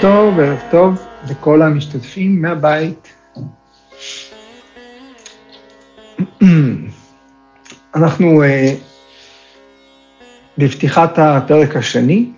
[0.00, 3.08] טוב, ערב טוב לכל המשתתפים מהבית.
[7.94, 8.46] אנחנו uh,
[10.58, 12.30] בפתיחת הפרק השני,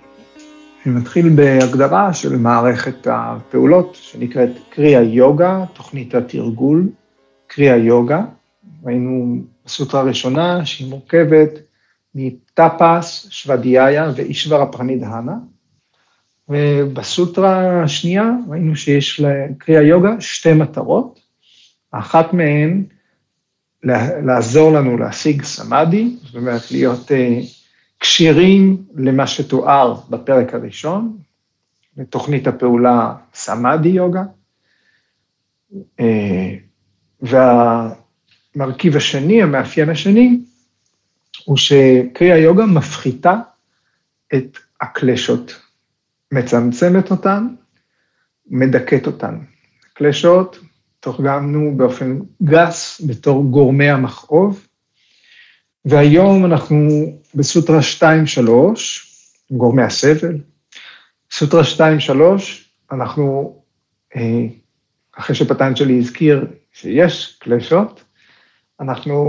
[0.86, 6.88] נתחיל בהגדרה של מערכת הפעולות שנקראת קריאה יוגה, תוכנית התרגול
[7.46, 8.22] קריאה יוגה.
[8.84, 11.50] ראינו בסוטרה הראשונה שהיא מורכבת
[12.14, 15.34] מטאפס, שוודיה ואישברה פרנידהנה.
[16.50, 21.20] ובסוטרה השנייה ראינו שיש לקריאה יוגה שתי מטרות,
[21.90, 22.84] אחת מהן
[24.26, 27.14] לעזור לנו להשיג סמאדי, זאת אומרת להיות uh,
[28.00, 31.18] כשירים למה שתואר בפרק הראשון,
[31.96, 34.22] לתוכנית הפעולה סמאדי יוגה,
[35.72, 36.04] uh,
[37.22, 40.38] והמרכיב השני, המאפיין השני,
[41.44, 43.34] הוא שקריאה יוגה מפחיתה
[44.34, 45.69] את הקלשות.
[46.32, 47.46] מצמצמת אותן,
[48.46, 49.38] מדכאת אותן.
[49.94, 50.58] קלשות,
[51.00, 54.66] תורגמנו באופן גס בתור גורמי המכאוב,
[55.84, 56.88] והיום אנחנו
[57.34, 58.50] בסוטרה 2-3,
[59.50, 60.38] גורמי הסבל.
[61.30, 61.80] סוטרה 2-3,
[62.92, 63.56] אנחנו,
[64.16, 64.46] אה,
[65.12, 68.04] אחרי שפטנג'לי הזכיר שיש קלשות,
[68.80, 69.24] אנחנו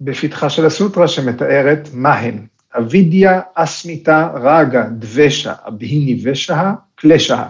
[0.00, 2.46] בפתחה של הסוטרה שמתארת מה הן.
[2.76, 7.48] אבידיה אסמיתה רגה דבשה אבהיני ושהה קלשה.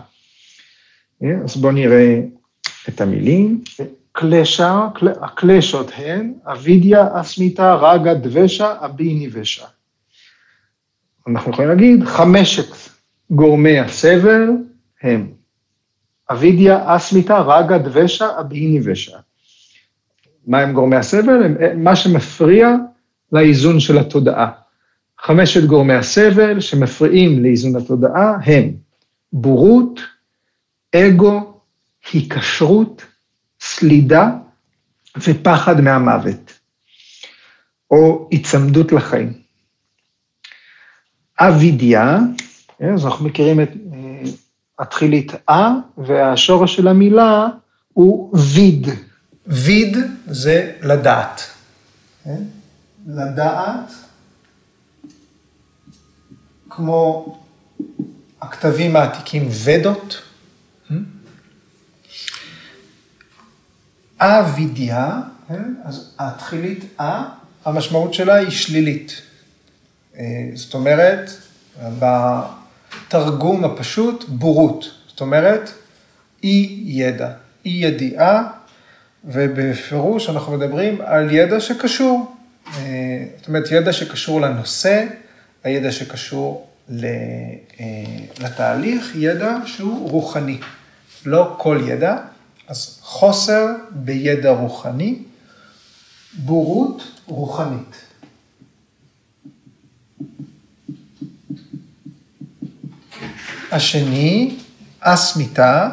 [1.23, 2.21] אה, אז בואו נראה
[2.89, 3.65] את המילים.
[4.13, 4.89] קלשה,
[5.21, 9.69] הקלשות הן אבידיה אסמיתה רגה דבשה אבהיני ושהה.
[11.29, 12.77] אנחנו יכולים להגיד חמשת
[13.31, 14.49] גורמי הסבל
[15.03, 15.33] הם
[16.31, 19.21] אבידיה אסמיתה רגה דבשה אבהיני ושהה.
[20.47, 21.43] מה הם גורמי הסבל?
[21.43, 22.75] הם מה שמפריע
[23.33, 24.51] לאיזון של התודעה.
[25.23, 28.73] חמשת גורמי הסבל שמפריעים לאיזון התודעה הם
[29.33, 30.01] בורות,
[30.97, 31.61] אגו,
[32.13, 33.05] היקשרות,
[33.61, 34.31] סלידה
[35.17, 36.53] ופחד מהמוות,
[37.91, 39.33] או היצמדות לחיים.
[41.41, 42.19] אבידיה,
[42.95, 44.31] אז אנחנו מכירים את אה,
[44.79, 45.53] התחילית א,
[45.99, 47.47] והשורש של המילה
[47.93, 48.89] הוא ויד.
[49.47, 49.97] ויד
[50.27, 51.41] זה לדעת.
[52.25, 52.43] כן?
[53.07, 53.93] לדעת
[56.79, 57.37] כמו
[58.41, 60.23] הכתבים העתיקים ודות.
[64.19, 65.75] אבידיה, כן?
[65.85, 67.05] אז התחילית א,
[67.65, 69.23] המשמעות שלה היא שלילית.
[70.19, 70.25] אה,
[70.55, 71.31] זאת אומרת,
[71.99, 74.91] בתרגום הפשוט, בורות.
[75.09, 75.71] זאת אומרת,
[76.43, 77.31] אי ידע,
[77.65, 78.51] אי ידיעה,
[79.25, 82.37] ובפירוש אנחנו מדברים על ידע שקשור.
[82.67, 85.07] אה, זאת אומרת, ידע שקשור לנושא,
[85.65, 86.68] הידע שקשור אה,
[88.39, 90.59] לתהליך, ידע שהוא רוחני,
[91.25, 92.17] לא כל ידע,
[92.69, 95.23] אז חוסר בידע רוחני,
[96.33, 97.97] בורות רוחנית.
[103.73, 104.57] השני,
[105.01, 105.91] אסמיתה,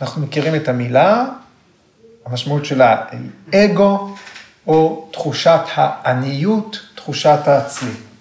[0.00, 1.26] אנחנו מכירים את המילה,
[2.24, 4.14] המשמעות שלה היא אגו,
[4.66, 8.11] או תחושת העניות, תחושת העצמי.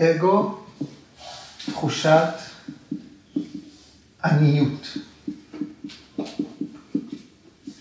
[0.00, 0.58] אגו,
[1.66, 2.34] תחושת
[4.24, 4.96] עניות.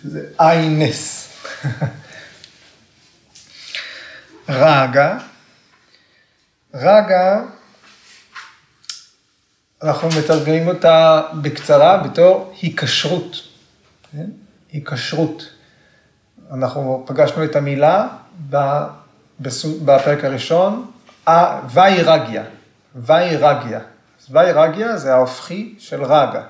[0.01, 1.29] שזה איינס.
[4.49, 5.17] רגע,
[6.73, 7.41] רגע,
[9.83, 13.35] אנחנו מתרגמים אותה בקצרה בתור היקשרות.
[14.11, 14.29] כן?
[14.71, 15.49] היקשרות.
[16.51, 18.07] אנחנו פגשנו את המילה
[19.39, 20.91] בפרק הראשון,
[21.73, 22.43] ויירגיה,
[22.95, 23.79] ויירגיה.
[24.31, 26.43] ויירגיה זה ההופכי של רגה.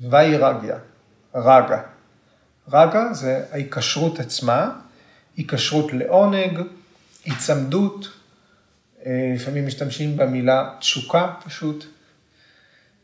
[0.00, 0.76] ויירגיה,
[1.34, 1.82] רגה.
[2.68, 4.70] רגה זה ההיקשרות עצמה,
[5.36, 6.60] היקשרות לעונג,
[7.24, 8.08] היצמדות,
[9.06, 11.84] אה, לפעמים משתמשים במילה תשוקה פשוט,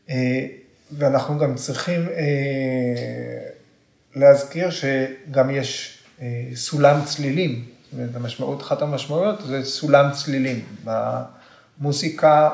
[0.09, 0.45] אה,
[0.91, 3.49] ואנחנו גם צריכים אה,
[4.15, 5.99] להזכיר שגם יש
[6.55, 7.65] סולם צלילים,
[8.13, 10.65] המשמעות, אחת המשמעויות זה סולם צלילים.
[11.79, 12.49] במוזיקה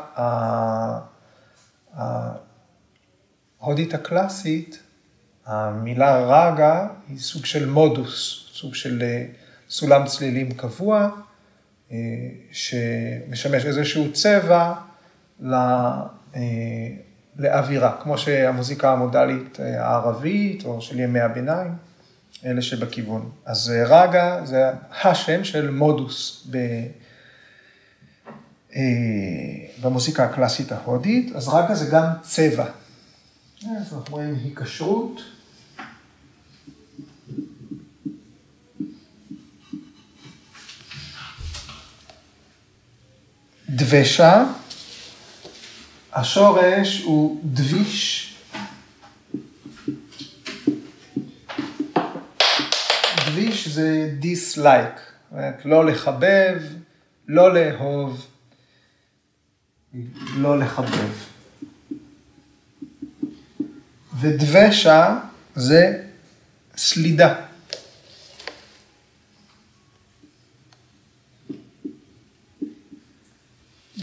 [3.60, 4.80] ההודית הקלאסית,
[5.46, 9.26] המילה רגה היא סוג של מודוס, סוג של אה,
[9.70, 11.10] סולם צלילים קבוע,
[11.92, 11.98] אה,
[12.52, 14.74] שמשמש איזשהו צבע
[15.46, 16.02] אה,
[17.38, 21.91] לאווירה, כמו שהמוזיקה המודלית הערבית או של ימי הביניים.
[22.46, 23.32] אלה שבכיוון.
[23.46, 24.64] אז רגה זה
[25.04, 26.58] השם של מודוס ב,
[29.82, 32.66] במוזיקה הקלאסית ההודית, אז רגה זה גם צבע.
[33.64, 35.22] אז אנחנו רואים היקשרות.
[43.70, 44.46] דבשה,
[46.14, 48.31] השורש הוא דביש.
[53.72, 56.62] דביש זה dislike, זאת אומרת, לא לחבב,
[57.28, 58.28] לא לאהוב,
[60.38, 61.12] לא לחבב.
[64.20, 65.20] ודבשה
[65.56, 66.04] זה
[66.78, 67.36] סלידה.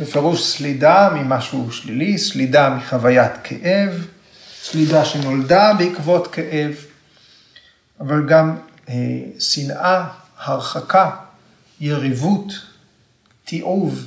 [0.01, 4.07] בפירוש סלידה ממשהו שלילי, סלידה מחוויית כאב,
[4.63, 6.75] סלידה שנולדה בעקבות כאב,
[8.01, 8.57] אבל גם
[9.41, 11.17] שנאה, הרחקה,
[11.81, 12.53] יריבות,
[13.45, 14.07] תיעוב,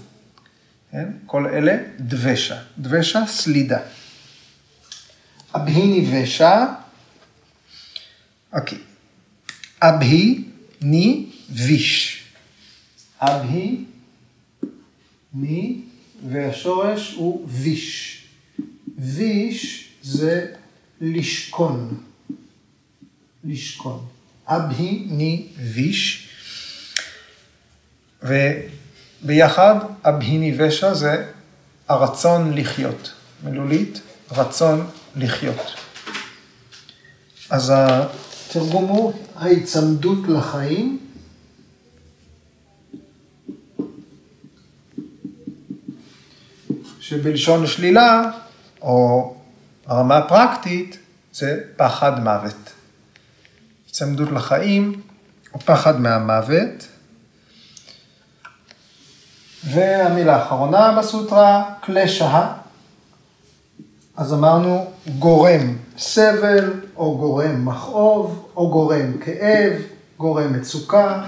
[0.91, 1.07] כן?
[1.25, 2.61] כל אלה דבשה.
[2.77, 3.79] דבשה, סלידה.
[5.55, 6.65] אבהי ניבשה,
[8.53, 8.77] אוקיי.
[9.81, 10.43] אבהי
[10.81, 12.23] ני ויש.
[13.21, 13.85] אבהי
[16.29, 18.23] והשורש הוא ויש.
[18.97, 20.53] ויש זה
[21.01, 22.03] לשכון.
[23.43, 24.07] לשכון.
[24.47, 26.29] אבהי ני ויש.
[28.23, 31.25] וביחד אבהי ניבשה זה
[31.87, 33.13] הרצון לחיות.
[33.43, 34.01] מילולית,
[34.31, 35.75] רצון לחיות.
[37.49, 40.99] אז התרגום הוא ההיצמדות לחיים.
[46.99, 48.31] שבלשון שלילה,
[48.81, 49.35] או
[49.85, 50.97] הרמה הפרקטית,
[51.33, 52.80] זה פחד מוות.
[53.91, 55.01] היצמדות לחיים,
[55.53, 56.87] או פחד מהמוות.
[59.63, 62.53] והמילה האחרונה בסוטרה, קלשה.
[64.17, 69.73] אז אמרנו גורם סבל, או גורם מכאוב, או גורם כאב,
[70.17, 71.23] גורם מצוקה,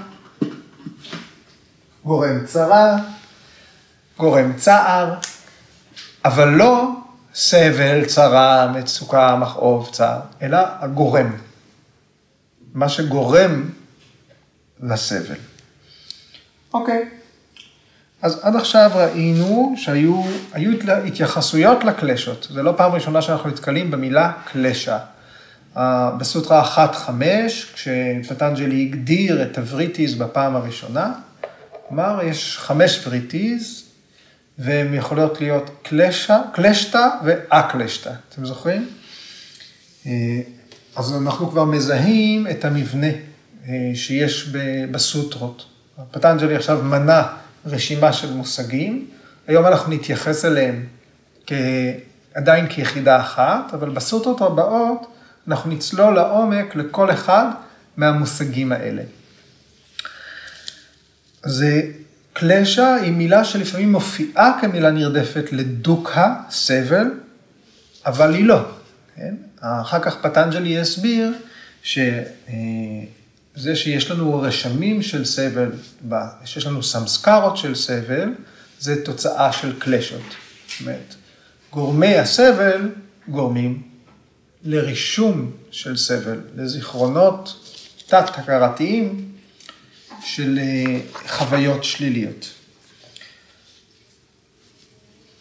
[2.04, 2.96] גורם צרה,
[4.18, 5.14] גורם צער,
[6.24, 6.88] אבל לא
[7.34, 11.30] סבל, צרה, מצוקה, מכאוב, צער, אלא הגורם.
[12.74, 13.70] מה שגורם
[14.82, 15.36] לסבל.
[16.74, 17.08] אוקיי.
[18.22, 20.22] אז עד עכשיו ראינו שהיו
[21.06, 22.46] התייחסויות לקלשות.
[22.50, 24.98] זה לא פעם ראשונה שאנחנו נתקלים במילה קלשה.
[26.18, 27.10] בסוטרה 1.5,
[27.74, 31.12] כשפטנג'לי הגדיר את הווריטיז בפעם הראשונה,
[31.88, 33.84] כלומר, יש חמש וריטיז,
[34.58, 38.10] והן יכולות להיות קלשה, קלשתא ואקלשתא.
[38.28, 38.88] אתם זוכרים?
[40.96, 43.06] אז אנחנו כבר מזהים את המבנה
[43.94, 44.48] שיש
[44.90, 45.64] בסוטרות.
[46.10, 47.26] פטנג'לי עכשיו מנה
[47.66, 49.06] רשימה של מושגים,
[49.46, 50.86] היום אנחנו נתייחס אליהם
[52.34, 55.06] עדיין כיחידה אחת, אבל בסוטרות הבאות
[55.48, 57.46] אנחנו נצלול לעומק לכל אחד
[57.96, 59.02] מהמושגים האלה.
[61.44, 61.82] זה
[62.32, 67.06] קלשה היא מילה שלפעמים מופיעה כמילה נרדפת לדוקה, סבל,
[68.06, 68.60] אבל היא לא.
[69.16, 69.34] כן?
[69.64, 71.32] אחר כך פטנג'לי יסביר
[71.82, 72.26] שזה
[73.74, 75.72] שיש לנו רשמים של סבל,
[76.44, 78.34] שיש לנו סמסקרות של סבל,
[78.80, 80.22] זה תוצאה של קלשות.
[80.68, 81.14] זאת אומרת,
[81.70, 82.88] גורמי הסבל
[83.28, 83.82] גורמים
[84.64, 87.70] לרישום של סבל, לזיכרונות
[88.06, 89.32] תת-הכרתיים
[90.24, 90.58] של
[91.26, 92.50] חוויות שליליות.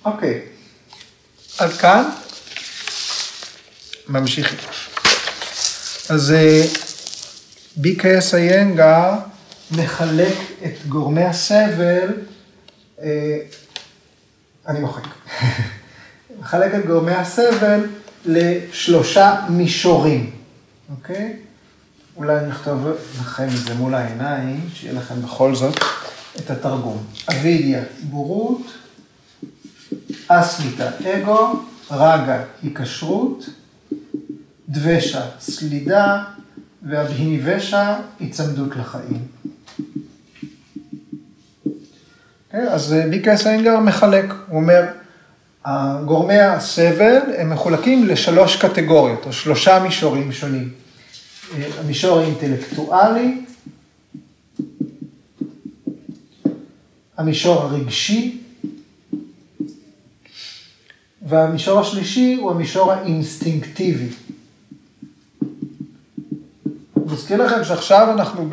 [0.05, 0.41] אוקיי,
[1.57, 2.09] עד כאן
[4.09, 4.59] ממשיכים.
[6.09, 6.33] אז
[7.77, 9.19] ביקס איינגה
[9.71, 12.07] מחלק את גורמי הסבל,
[14.67, 15.03] אני מוחק,
[16.39, 17.87] מחלק את גורמי הסבל
[18.25, 20.31] לשלושה מישורים,
[20.89, 21.33] אוקיי?
[22.15, 22.87] אולי נכתוב
[23.21, 25.79] לכם את זה מול העיניים, שיהיה לכם בכל זאת
[26.37, 27.03] את התרגום.
[27.29, 28.61] אבידיה, בורות,
[30.27, 33.45] אסמיתה, אגו, רגה, היקשרות,
[34.69, 36.23] דבשה, סלידה,
[36.83, 39.27] והבהיניבשה, היצמדות לחיים.
[42.51, 44.83] כן, אז ביקה סיינגר מחלק, הוא אומר,
[46.05, 50.69] גורמי הסבל הם מחולקים לשלוש קטגוריות, או שלושה מישורים שונים.
[51.79, 53.41] המישור האינטלקטואלי,
[57.17, 58.41] המישור הרגשי,
[61.27, 64.09] והמישור השלישי הוא המישור האינסטינקטיבי.
[67.13, 68.49] מזכיר לכם שעכשיו אנחנו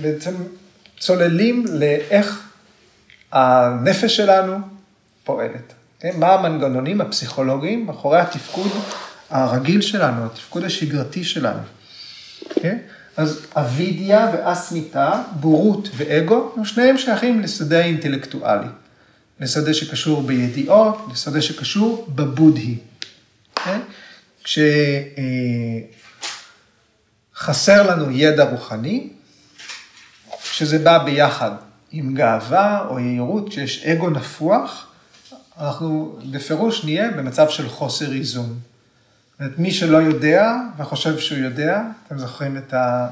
[0.00, 0.34] בעצם
[0.98, 2.48] צוללים לאיך
[3.32, 4.58] הנפש שלנו
[5.24, 5.72] פועלת.
[6.14, 8.70] מה המנגנונים הפסיכולוגיים מאחורי התפקוד
[9.30, 11.62] הרגיל שלנו, התפקוד השגרתי שלנו.
[12.54, 12.78] כן?
[13.16, 18.68] אז אבידיה ואסמיתה, בורות ואגו, הם שניהם שייכים לשדה האינטלקטואלי.
[19.40, 22.76] לשדה שקשור בידיעות, לשדה שקשור בבודהי.
[23.54, 23.80] כן?
[27.42, 29.08] כשחסר לנו ידע רוחני,
[30.42, 31.50] כשזה בא ביחד
[31.90, 34.92] עם גאווה או יהירות, כשיש אגו נפוח,
[35.58, 38.58] אנחנו בפירוש נהיה במצב של חוסר איזון.
[39.40, 43.08] זאת מי שלא יודע וחושב שהוא יודע, אתם זוכרים את, ה,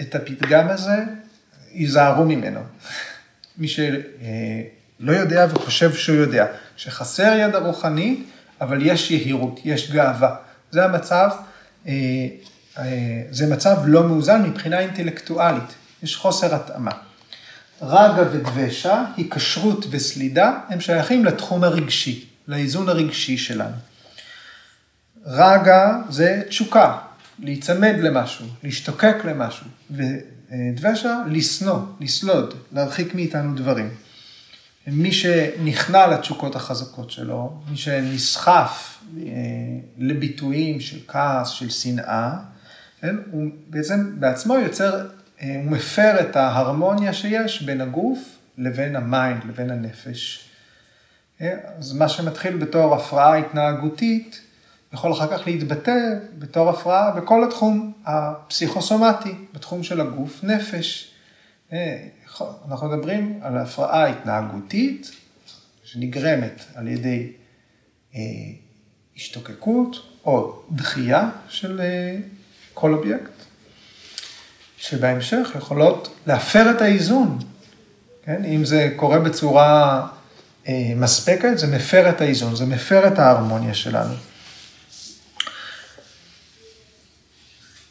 [0.00, 0.96] את הפתגם הזה,
[1.72, 2.60] ייזהרו ממנו.
[3.58, 8.22] מי שלא יודע וחושב שהוא יודע, שחסר ידע רוחני,
[8.60, 10.36] אבל יש יהירות, יש גאווה.
[10.70, 11.30] זה המצב,
[11.86, 12.26] אה, אה,
[13.30, 16.90] זה מצב לא מאוזן מבחינה אינטלקטואלית, יש חוסר התאמה.
[17.82, 23.76] רגה ודבשה, היקשרות וסלידה, הם שייכים לתחום הרגשי, לאיזון הרגשי שלנו.
[25.26, 26.98] רגה זה תשוקה,
[27.38, 33.90] להיצמד למשהו, להשתוקק למשהו, ודבשה, לשנוא, לסלוד, להרחיק מאיתנו דברים.
[34.86, 39.32] מי שנכנע לתשוקות החזקות שלו, מי שנסחף אה,
[39.98, 42.36] לביטויים של כעס, של שנאה,
[43.04, 43.16] כן?
[43.30, 45.06] הוא בעצם בעצמו יוצר
[45.42, 48.18] אה, הוא מפר את ההרמוניה שיש בין הגוף
[48.58, 50.48] לבין ה mind, לבין הנפש.
[51.40, 54.40] אה, אז מה שמתחיל בתור הפרעה התנהגותית,
[54.92, 55.98] יכול אחר כך להתבטא
[56.38, 61.14] בתור הפרעה בכל התחום הפסיכוסומטי, בתחום של הגוף, נפש.
[61.72, 62.06] אה,
[62.68, 65.10] אנחנו מדברים על הפרעה התנהגותית
[65.84, 67.32] שנגרמת על ידי
[69.16, 71.80] השתוקקות או דחייה של
[72.74, 73.30] כל אובייקט.
[74.76, 77.38] שבהמשך יכולות להפר את האיזון.
[78.24, 78.44] כן?
[78.44, 80.06] אם זה קורה בצורה
[80.68, 84.14] אה, מספקת, זה מפר את האיזון, זה מפר את ההרמוניה שלנו.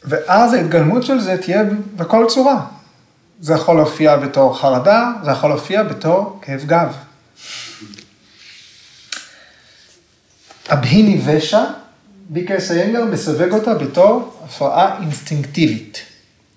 [0.03, 1.63] ואז ההתגלמות של זה תהיה
[1.95, 2.65] בכל צורה.
[3.39, 6.95] זה יכול להופיע בתור חרדה, זה יכול להופיע בתור כאב גב.
[10.69, 11.63] אבהיני ושע,
[12.29, 16.01] ביקס איינגר מסווג אותה בתור הפרעה אינסטינקטיבית.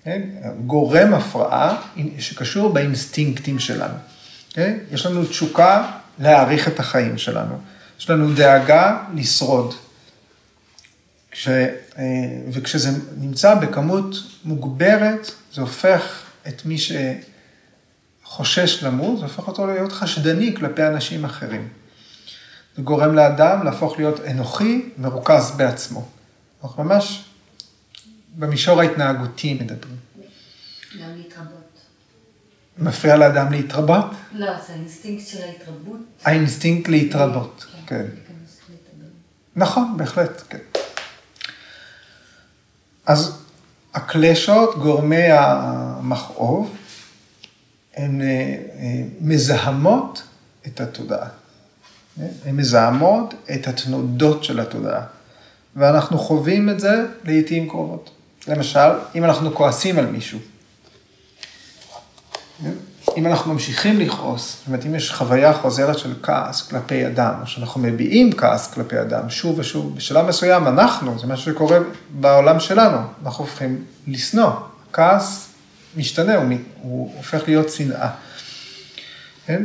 [0.03, 0.21] כן?
[0.65, 1.81] גורם הפרעה
[2.19, 3.93] שקשור באינסטינקטים שלנו.
[4.53, 4.77] כן?
[4.91, 7.55] יש לנו תשוקה להעריך את החיים שלנו.
[7.99, 9.73] יש לנו דאגה לשרוד.
[11.31, 11.73] כש, אה,
[12.51, 16.77] וכשזה נמצא בכמות מוגברת, זה הופך את מי
[18.23, 21.67] שחושש למות, זה הופך אותו להיות חשדני כלפי אנשים אחרים.
[22.77, 26.05] זה גורם לאדם להפוך להיות אנוכי, מרוכז בעצמו.
[26.63, 27.25] אנחנו ממש
[28.35, 29.97] במישור ההתנהגותי מדברים.
[31.01, 31.81] גם להתרבות.
[32.77, 34.05] מפריע לאדם להתרבות?
[34.33, 35.99] לא, זה האינסטינקט של ההתרבות.
[36.23, 38.05] האינסטינקט להתרבות, כן.
[38.27, 38.33] כן.
[39.55, 40.81] נכון, בהחלט, כן.
[43.05, 43.41] אז
[43.93, 46.77] הקלשות, גורמי המכאוב,
[47.95, 50.23] הן אה, אה, מזהמות
[50.67, 51.27] את התודעה.
[52.45, 55.01] הן מזהמות את התנודות של התודעה.
[55.75, 58.09] ואנחנו חווים את זה לעיתים קרובות.
[58.47, 60.39] למשל, אם אנחנו כועסים על מישהו,
[63.17, 67.47] אם אנחנו ממשיכים לכעוס, זאת אומרת, אם יש חוויה חוזרת של כעס כלפי אדם, או
[67.47, 71.77] שאנחנו מביעים כעס כלפי אדם שוב ושוב, בשלב מסוים אנחנו, זה מה שקורה
[72.09, 74.51] בעולם שלנו, אנחנו הופכים לשנוא.
[74.93, 75.49] כעס
[75.97, 78.09] משתנה, הוא, הוא הופך להיות שנאה.
[79.45, 79.63] כן?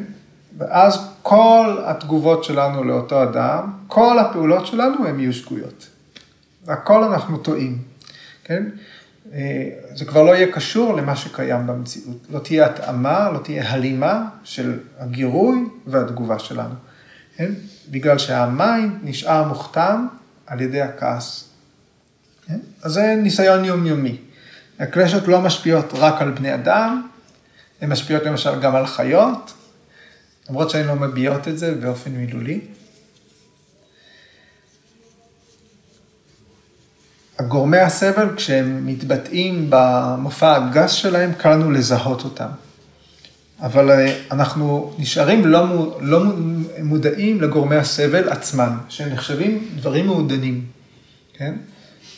[0.59, 5.88] ואז כל התגובות שלנו לאותו אדם, כל הפעולות שלנו הן יהיו שגויות.
[6.64, 7.79] והכל אנחנו טועים,
[8.45, 8.64] כן?
[9.33, 12.17] אה, זה כבר לא יהיה קשור למה שקיים במציאות.
[12.31, 16.75] לא תהיה התאמה, לא תהיה הלימה של הגירוי והתגובה שלנו.
[17.37, 17.52] כן?
[17.91, 20.07] בגלל שה mind נשאר מוכתם
[20.47, 21.49] על ידי הכעס.
[22.47, 22.59] כן?
[22.83, 24.17] אז זה ניסיון יומיומי.
[24.79, 27.07] הקלשות לא משפיעות רק על בני אדם,
[27.81, 29.52] הן משפיעות למשל גם על חיות,
[30.51, 32.61] למרות שהן לא מביעות את זה באופן מילולי.
[37.39, 42.49] הגורמי הסבל, כשהם מתבטאים במופע הגס שלהם, קל לנו לזהות אותם.
[43.61, 46.23] אבל אה, אנחנו נשארים לא, לא
[46.83, 50.65] מודעים לגורמי הסבל עצמם, שהם נחשבים דברים מעודנים,
[51.35, 51.55] כן?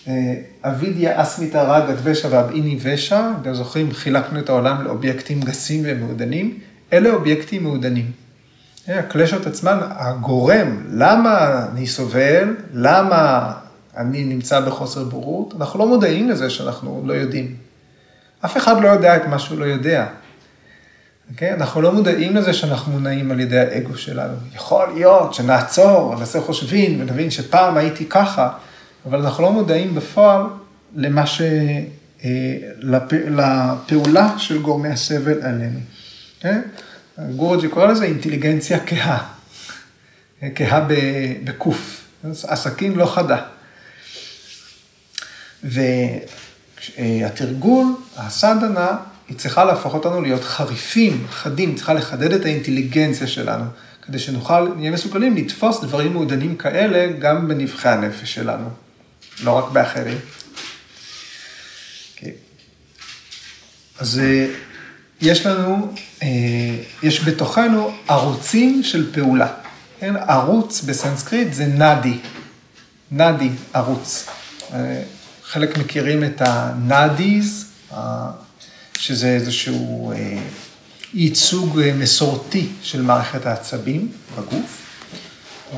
[0.09, 6.59] אה, אבידיה רגא דבשה ואבאיני ושע, אתם זוכרים, חילקנו את העולם לאובייקטים גסים ומעודנים,
[6.94, 8.10] אלה אובייקטים מעודנים.
[8.88, 13.52] אה, הקלשות עצמן, הגורם, למה אני סובל, למה
[13.96, 17.56] אני נמצא בחוסר בורות, אנחנו לא מודעים לזה שאנחנו לא יודעים.
[18.44, 20.06] אף אחד לא יודע את מה שהוא לא יודע.
[21.30, 21.52] אוקיי?
[21.52, 24.34] אנחנו לא מודעים לזה שאנחנו מונעים על ידי האגו שלנו.
[24.54, 28.50] יכול להיות שנעצור, נעשה חושבים ונבין שפעם הייתי ככה,
[29.06, 30.42] אבל אנחנו לא מודעים בפועל
[30.96, 31.40] למה ש...
[32.24, 33.12] אה, לפ...
[33.12, 35.78] לפעולה של גורמי הסבל עלינו.
[36.44, 36.60] כן?
[37.36, 39.28] גורג'י קורא לזה אינטליגנציה כהה,
[40.54, 40.86] כהה
[41.44, 43.42] בקוף, הסכין לא חדה.
[46.98, 47.86] והתרגול,
[48.16, 48.96] הסדנה,
[49.28, 53.64] היא צריכה להפוך אותנו להיות חריפים, חדים, צריכה לחדד את האינטליגנציה שלנו,
[54.02, 58.68] כדי שנוכל, נהיה מסוגלים לתפוס דברים מעודנים כאלה גם בנבחי הנפש שלנו,
[59.42, 60.18] לא רק באחרים.
[60.18, 62.16] Okay.
[62.16, 62.32] אוקיי.
[63.98, 64.46] אז אה,
[65.25, 66.28] יש לנו, אה,
[67.02, 69.52] יש בתוכנו ערוצים של פעולה.
[70.00, 70.14] כן?
[70.16, 72.19] ערוץ בסנסקריט זה נאדי,
[73.11, 74.26] נאדי, ערוץ.
[74.73, 75.02] אה,
[75.45, 77.64] חלק מכירים את הנאדיז,
[78.99, 80.38] שזה איזשהו אה,
[81.14, 84.81] ייצוג מסורתי של מערכת העצבים בגוף.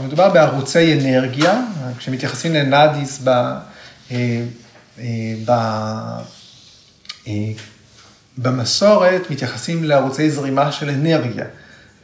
[0.04, 1.60] מדובר בערוצי אנרגיה,
[1.98, 3.30] כשמתייחסים לנאדיז ב...
[5.44, 5.52] ב...
[8.38, 11.44] במסורת מתייחסים לערוצי זרימה של אנרגיה.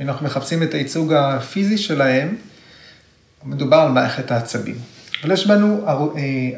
[0.00, 2.36] אם אנחנו מחפשים את הייצוג הפיזי שלהם,
[3.44, 4.74] מדובר על מערכת העצבים.
[5.22, 5.92] אבל יש בנו אה,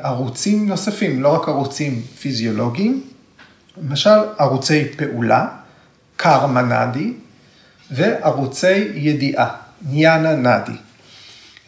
[0.02, 3.02] ערוצים נוספים, לא רק ערוצים פיזיולוגיים,
[3.82, 5.46] למשל ערוצי פעולה,
[6.16, 7.12] קרמה נאדי,
[7.90, 10.76] וערוצי ידיעה, ניאנה נאדי.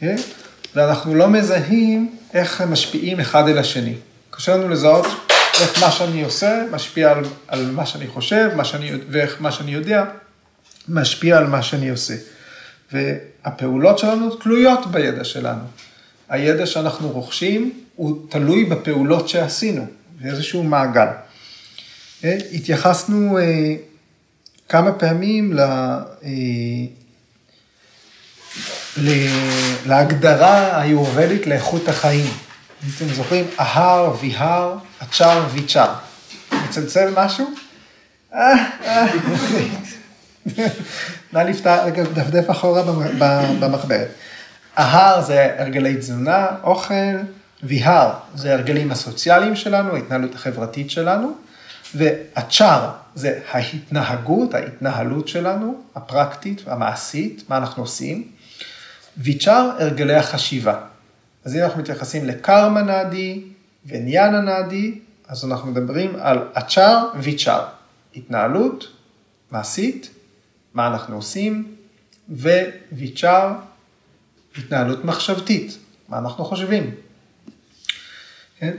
[0.03, 0.15] אה?
[0.75, 3.95] ואנחנו לא מזהים איך הם משפיעים אחד אל השני.
[4.31, 5.07] קשה לנו לזהות
[5.61, 9.71] איך מה שאני עושה משפיע על, על מה שאני חושב, מה שאני, ואיך מה שאני
[9.75, 10.05] יודע
[10.89, 12.15] משפיע על מה שאני עושה.
[12.93, 15.63] והפעולות שלנו תלויות בידע שלנו.
[16.29, 19.87] הידע שאנחנו רוכשים הוא תלוי בפעולות שעשינו,
[20.21, 21.07] באיזשהו מעגל.
[22.25, 23.75] אה, התייחסנו אה,
[24.69, 25.61] כמה פעמים ל...
[25.61, 26.31] אה,
[29.87, 32.27] להגדרה היורבלית לאיכות החיים.
[32.85, 35.93] אם אתם זוכרים, אהר, ויהר, אצ'ר, ויצ'ר.
[36.53, 37.51] מצלצל משהו?
[41.33, 41.81] נא לפתח,
[42.15, 42.83] דפדף אחורה
[43.61, 44.09] במחברת.
[44.77, 46.95] ההר זה הרגלי תזונה, אוכל,
[47.63, 51.33] ויהר זה הרגלים הסוציאליים שלנו, ההתנהלות החברתית שלנו,
[51.95, 58.29] והצ'אר זה ההתנהגות, ההתנהלות שלנו, הפרקטית, המעשית, מה אנחנו עושים.
[59.17, 60.75] ויצ'אר, הרגלי החשיבה.
[61.45, 63.43] אז אם אנחנו מתייחסים לקרמה נאדי
[63.87, 67.65] וניאנה נאדי, אז אנחנו מדברים על אצ'אר ויצ'אר,
[68.17, 68.89] התנהלות
[69.51, 70.11] מעשית,
[70.75, 71.77] מה אנחנו עושים,
[72.93, 73.53] וויצ'אר,
[74.59, 76.95] התנהלות מחשבתית, מה אנחנו חושבים.
[78.59, 78.77] כן?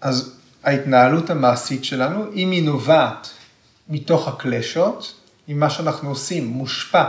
[0.00, 3.30] אז ההתנהלות המעשית שלנו, אם היא נובעת
[3.88, 7.04] מתוך הקלשות, אם מה שאנחנו עושים מושפע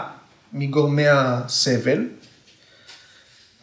[0.53, 2.07] מגורמי הסבל,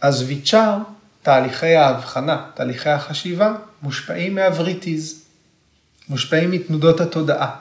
[0.00, 0.78] אז ויצ'אר
[1.22, 5.24] תהליכי ההבחנה, תהליכי החשיבה, מושפעים מהווריטיז,
[6.08, 7.56] מושפעים מתנודות התודעה.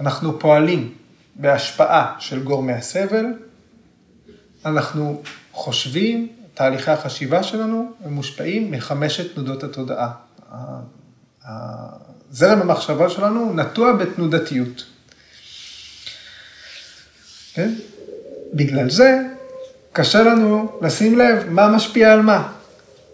[0.00, 0.94] אנחנו פועלים
[1.34, 3.26] בהשפעה של גורמי הסבל,
[4.64, 10.10] אנחנו חושבים, תהליכי החשיבה שלנו הם מושפעים מחמשת תנודות התודעה.
[12.30, 14.84] זרם המחשבה שלנו נטוע בתנודתיות.
[17.54, 17.74] כן?
[18.54, 19.18] בגלל זה
[19.92, 22.52] קשה לנו לשים לב מה משפיע על מה.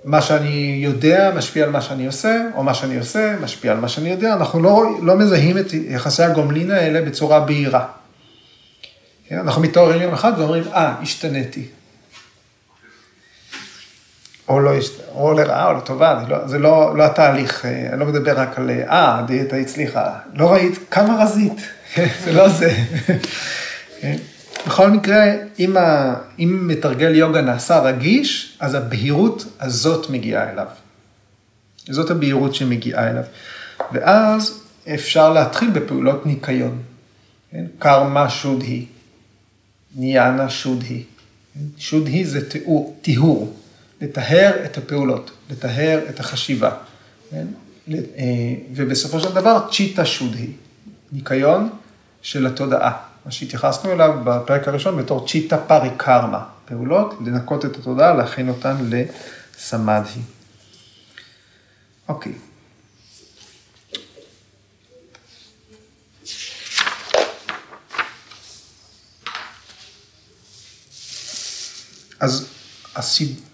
[0.05, 3.89] מה שאני יודע משפיע על מה שאני עושה, או מה שאני עושה משפיע על מה
[3.89, 7.87] שאני יודע, אנחנו לא, לא מזהים את יחסי הגומלין האלה בצורה בהירה.
[9.29, 9.39] כן?
[9.39, 11.69] אנחנו מתעוררים יום אחד ואומרים, אה, השתניתי.
[14.49, 14.71] או, לא,
[15.15, 18.71] או לרעה או לטובה, לא, זה לא, לא התהליך, אה, אני לא מדבר רק על,
[18.71, 21.53] אה, הדיאטה הצליחה, לא ראית כמה רזית,
[22.25, 22.73] זה לא זה.
[24.65, 24.71] כן?
[24.71, 25.25] בכל מקרה,
[25.59, 26.15] אם, ה...
[26.39, 30.67] אם מתרגל יוגה נעשה רגיש, אז הבהירות הזאת מגיעה אליו.
[31.91, 33.23] זאת הבהירות שמגיעה אליו.
[33.93, 34.61] ואז
[34.95, 36.83] אפשר להתחיל בפעולות ניקיון.
[37.51, 37.65] כן?
[37.79, 38.87] קרמה שודהי,
[39.97, 41.05] ניאנה שודהי.
[41.79, 43.57] שודהי זה תיאור, טיהור,
[44.01, 46.71] לטהר את הפעולות, לטהר את החשיבה.
[47.31, 47.47] כן?
[47.93, 47.95] אה,
[48.75, 50.51] ובסופו של דבר, צ'יטה שודהי,
[51.13, 51.69] ניקיון
[52.23, 53.10] של התודעה.
[53.25, 58.77] מה שהתייחסנו אליו בפרק הראשון בתור צ'יטה פארי קרמה, פעולות, לנקות את התודעה, להכין אותן
[58.91, 60.23] לסמדהי.
[62.09, 62.33] אוקיי.
[72.21, 72.49] אז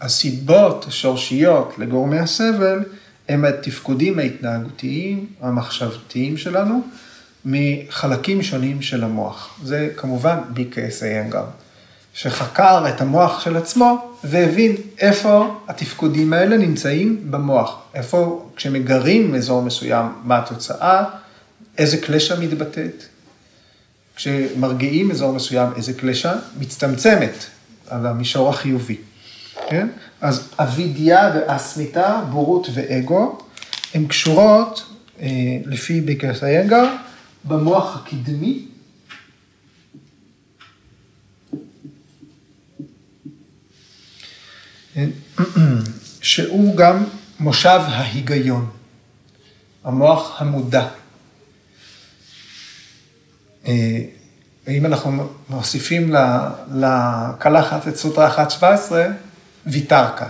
[0.01, 2.79] הסיבות השורשיות לגורמי הסבל
[3.29, 6.83] הם התפקודים ההתנהגותיים, המחשבתיים שלנו,
[7.49, 9.59] מחלקים שונים של המוח.
[9.63, 11.45] זה כמובן BKS איינגר,
[12.15, 17.79] שחקר את המוח של עצמו והבין איפה התפקודים האלה נמצאים במוח.
[17.95, 21.05] איפה, כשמגרים אזור מסוים, מה התוצאה,
[21.79, 23.03] איזה קלשה מתבטאת.
[24.17, 27.45] כשמרגיעים אזור מסוים, איזה קלשה מצטמצמת
[27.89, 28.97] על המישור החיובי.
[29.69, 29.89] כן?
[30.21, 33.39] אז אבידיה ואסמיתה, בורות ואגו,
[33.95, 34.87] הן קשורות,
[35.21, 35.29] אה,
[35.65, 36.87] לפי ביקרס איינגר,
[37.47, 38.67] במוח הקדמי.
[46.23, 47.05] שהוא גם
[47.41, 48.71] מושב ההיגיון,
[49.85, 50.89] המוח המודע.
[53.67, 53.73] אה,
[54.67, 56.15] ואם אנחנו מוסיפים
[56.75, 58.93] לקלחת את סוטרה 1.17,
[59.67, 60.29] ויתרקה,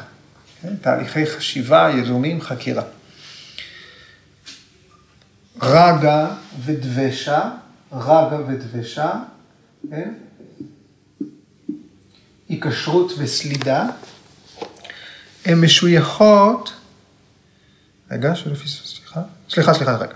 [0.63, 0.77] כן?
[0.77, 2.83] תהליכי חשיבה, יזומים, חקירה.
[5.63, 7.51] רגה ודבשה,
[7.93, 9.13] רגה ודבשה,
[9.91, 10.15] כן?
[12.49, 13.87] היקשרות וסלידה,
[15.45, 16.73] הן משויכות,
[18.11, 20.15] רגע, שלא פספס, סליחה, סליחה, סליחה, רגע.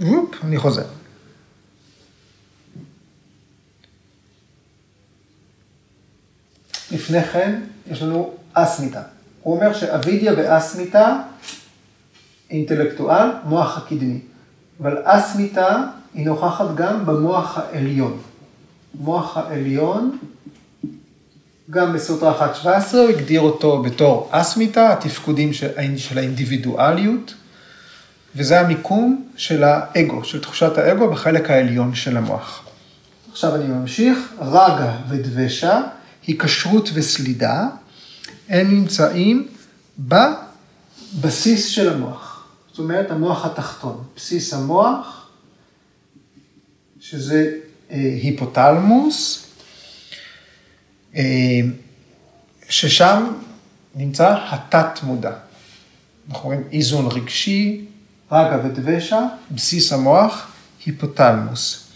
[0.00, 0.86] וופ, אני חוזר.
[6.90, 9.02] לפני כן יש לנו אסמיתה.
[9.42, 11.22] הוא אומר שאבידיה ואסמיתה,
[12.52, 14.18] אינטלקטואל, מוח הקדמי.
[14.80, 15.84] אבל אסמיתה
[16.14, 18.18] היא נוכחת גם במוח העליון.
[18.94, 20.18] מוח העליון,
[21.70, 27.34] גם בסוטרה 1.17 הוא הגדיר אותו בתור אסמיתה, התפקודים של, של האינדיבידואליות,
[28.36, 32.64] וזה המיקום של האגו, של תחושת האגו בחלק העליון של המוח.
[33.32, 35.80] עכשיו אני ממשיך, רגה ודבשה.
[36.26, 37.66] היקשרות וסלידה,
[38.48, 39.48] הם נמצאים
[39.98, 42.31] בבסיס של המוח.
[42.72, 44.04] זאת אומרת, המוח התחתון.
[44.16, 45.28] בסיס המוח,
[47.00, 47.54] שזה
[47.90, 49.46] אה, היפותלמוס,
[51.16, 51.60] אה,
[52.68, 53.32] ששם
[53.94, 55.32] נמצא התת-מודע.
[56.30, 57.84] אנחנו רואים איזון רגשי,
[58.32, 60.52] רגע ודבשה, בסיס המוח,
[60.86, 61.88] היפותלמוס.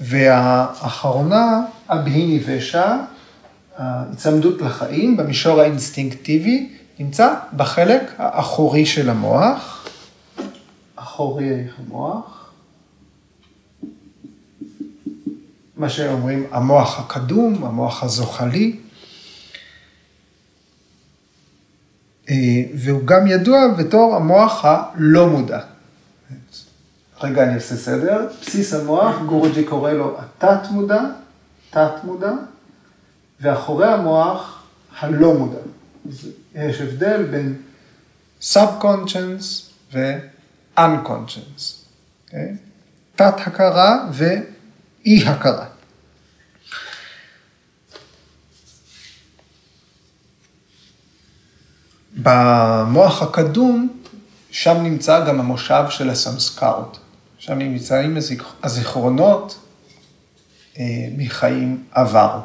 [0.00, 2.96] והאחרונה, אבהיני ושע,
[3.76, 9.75] ההיצמדות לחיים במישור האינסטינקטיבי נמצא בחלק האחורי של המוח,
[11.16, 12.50] אחורי המוח,
[15.76, 18.76] מה שאומרים המוח הקדום, המוח הזוחלי,
[22.30, 22.34] אה,
[22.74, 25.60] והוא גם ידוע בתור המוח הלא מודע.
[27.20, 28.26] רגע, אני עושה סדר.
[28.40, 31.02] בסיס המוח, גורג'י קורא לו התת מודע,
[31.70, 32.32] תת מודע.
[33.40, 34.62] ואחורי המוח
[34.98, 35.58] הלא מודע.
[36.54, 37.62] יש הבדל בין
[38.42, 39.66] Subconscious
[40.78, 41.84] ו-Unconscious.
[42.28, 42.34] Okay?
[43.16, 45.66] תת-הכרה ואי-הכרה.
[52.16, 54.02] במוח הקדום,
[54.50, 56.98] שם נמצא גם המושב של הסמסקרות.
[57.38, 58.16] שם נמצאים
[58.62, 59.58] הזיכרונות
[60.78, 60.84] אה,
[61.16, 62.40] מחיים עבר.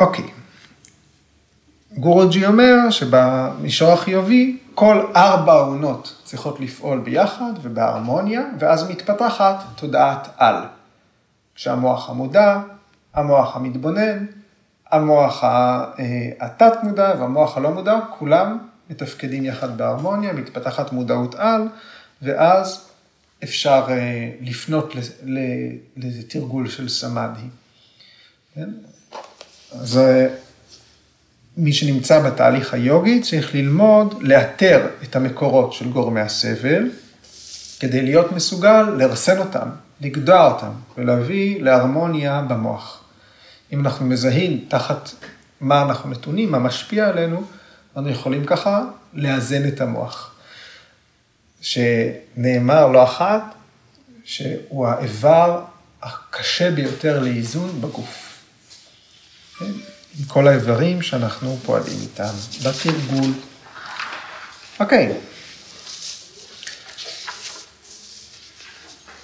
[0.00, 0.39] אוקיי.
[1.98, 10.54] גורוג'י אומר שבמישור החיובי, כל ארבע העונות צריכות לפעול ביחד ובהרמוניה, ואז מתפתחת תודעת על.
[11.54, 12.60] כשהמוח המודע,
[13.14, 14.26] המוח המתבונן,
[14.90, 15.44] המוח
[16.40, 18.58] התת-מודע והמוח הלא מודע, כולם
[18.90, 21.68] מתפקדים יחד בהרמוניה, מתפתחת מודעות על,
[22.22, 22.90] ואז
[23.44, 24.94] אפשר אה, לפנות
[25.96, 27.48] לתרגול של סמאדי.
[28.54, 28.68] כן?
[29.72, 30.26] אז אה,
[31.62, 36.90] מי שנמצא בתהליך היוגי צריך ללמוד לאתר את המקורות של גורמי הסבל,
[37.80, 39.68] כדי להיות מסוגל לרסן אותם,
[40.00, 43.04] לגדוע אותם ולהביא להרמוניה במוח.
[43.72, 45.10] אם אנחנו מזהים תחת
[45.60, 47.42] מה אנחנו נתונים, מה משפיע עלינו,
[47.96, 50.34] אנחנו יכולים ככה לאזן את המוח.
[51.60, 53.42] שנאמר לא אחת,
[54.24, 55.64] שהוא האיבר
[56.02, 58.38] הקשה ביותר לאיזון בגוף.
[59.58, 59.89] כן?
[60.18, 63.32] עם כל האיברים שאנחנו פועלים איתם בתרגול.
[64.80, 65.12] אוקיי.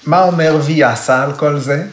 [0.04, 1.86] מה אומר ויאסה על כל זה?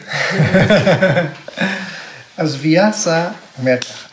[2.36, 3.28] אז ויאסה
[3.58, 4.08] אומר ככה.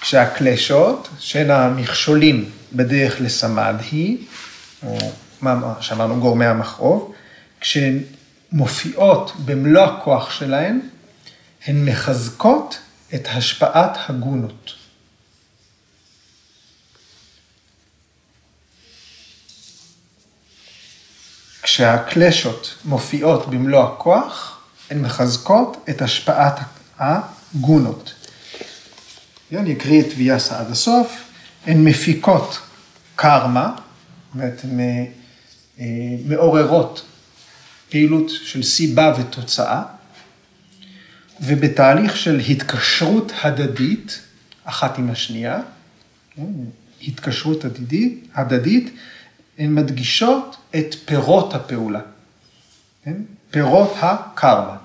[0.00, 4.16] כשהקלשות, שהן המכשולים בדרך לסמדהי,
[4.82, 4.98] או
[5.40, 7.14] מה שאמרנו גורמי המכאוב,
[7.60, 7.98] כשהן
[8.52, 10.80] מופיעות במלוא הכוח שלהן,
[11.66, 12.78] הן מחזקות
[13.14, 14.74] את השפעת הגונות.
[21.62, 24.60] כשהקלשות מופיעות במלוא הכוח,
[24.90, 26.58] הן מחזקות את השפעת
[26.98, 28.14] הגונות.
[29.52, 31.22] אני אקריא את ויאסה עד הסוף.
[31.66, 32.58] הן מפיקות
[33.16, 34.64] קרמה, זאת אומרת,
[35.78, 35.84] אה,
[36.24, 37.02] מעוררות
[37.92, 39.82] פעילות של סיבה ותוצאה,
[41.40, 44.20] ובתהליך של התקשרות הדדית,
[44.64, 45.60] אחת עם השנייה,
[47.02, 48.94] התקשרות הדדית, הדדית,
[49.58, 52.00] הן מדגישות את פירות הפעולה,
[53.04, 53.16] כן?
[53.50, 54.76] פירות הקרמה,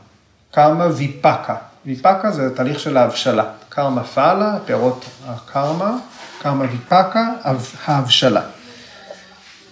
[0.51, 5.97] קרמה ויפקה, ויפקה זה תהליך של ההבשלה, קרמה פאלה, פירות הקרמה,
[6.41, 7.33] קרמה ויפקה,
[7.85, 8.41] ההבשלה.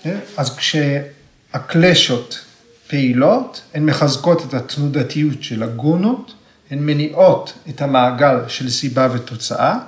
[0.01, 0.19] כן?
[0.37, 2.44] אז כשהקלשות
[2.87, 6.33] פעילות, הן מחזקות את התנודתיות של הגונות,
[6.71, 9.79] הן מניעות את המעגל של סיבה ותוצאה,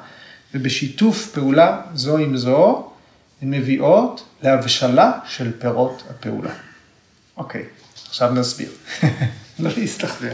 [0.53, 2.89] ובשיתוף פעולה זו עם זו,
[3.41, 6.51] הן מביאות להבשלה של פירות הפעולה.
[7.37, 7.63] אוקיי,
[8.09, 8.69] עכשיו נסביר.
[9.59, 10.33] לא להסתחרר.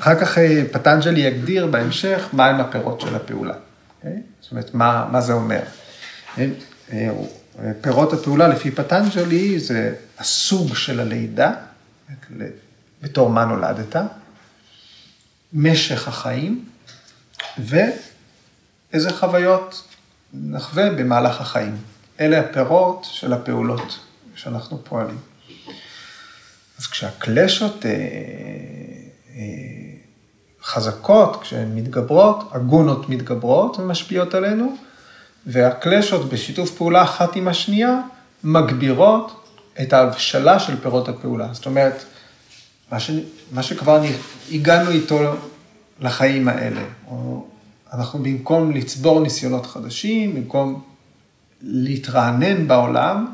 [0.00, 3.54] אחר כך אה, פטנג'לי יגדיר בהמשך מהם הפירות של הפעולה.
[3.54, 3.56] Okay?
[4.06, 4.22] אוקיי?
[4.40, 5.60] זאת אומרת, מה, מה זה אומר.
[6.38, 6.46] אה,
[6.92, 7.10] אה,
[7.80, 11.52] פירות הפעולה לפי פטנג'לי זה הסוג של הלידה,
[13.02, 13.96] בתור מה נולדת,
[15.52, 16.64] משך החיים,
[17.58, 19.88] ואיזה חוויות
[20.34, 21.76] נחווה במהלך החיים.
[22.20, 23.98] אלה הפירות של הפעולות
[24.34, 25.18] שאנחנו פועלים.
[26.78, 27.96] אז כשהקלשות אה, אה,
[30.62, 34.76] חזקות, כשהן מתגברות, הגונות מתגברות ומשפיעות עלינו,
[35.46, 38.00] והקלשות בשיתוף פעולה אחת עם השנייה
[38.44, 39.46] מגבירות
[39.82, 41.48] את ההבשלה של פירות הפעולה.
[41.52, 42.04] זאת אומרת,
[42.92, 43.10] מה, ש...
[43.52, 44.02] מה שכבר
[44.52, 45.18] הגענו איתו
[46.00, 47.46] לחיים האלה, או
[47.92, 50.82] אנחנו במקום לצבור ניסיונות חדשים, במקום
[51.62, 53.32] להתרענן בעולם,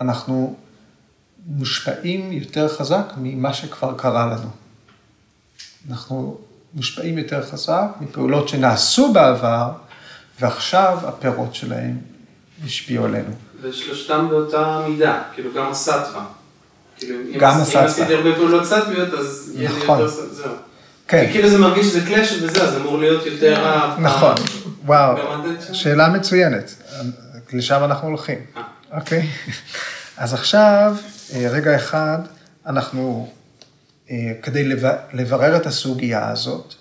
[0.00, 0.56] אנחנו
[1.46, 4.48] מושפעים יותר חזק ממה שכבר קרה לנו.
[5.90, 6.38] אנחנו
[6.74, 9.72] מושפעים יותר חזק מפעולות שנעשו בעבר,
[10.40, 11.98] ועכשיו הפירות שלהם
[12.64, 13.30] השפיעו עלינו.
[13.62, 16.24] ושלושתם באותה מידה, כאילו גם הסטווה.
[16.96, 17.82] כאילו, גם הסטווה.
[17.82, 19.98] אם עשיתי הרבה פעולות סטוויות, אז יהיה לי נכון.
[20.00, 20.52] יותר סטווה.
[21.08, 21.28] כן.
[21.32, 23.80] כאילו זה מרגיש שזה קלאש וזה, אז אמור להיות יותר...
[23.98, 24.34] נכון,
[24.86, 25.16] וואו?
[25.72, 26.74] שאלה מצוינת,
[27.52, 28.62] לשם אנחנו הולכים, אה.
[28.98, 29.28] אוקיי?
[30.16, 30.96] אז עכשיו,
[31.34, 32.18] אה, רגע אחד,
[32.66, 33.28] אנחנו,
[34.10, 36.74] אה, כדי לב- לברר את הסוגיה הזאת,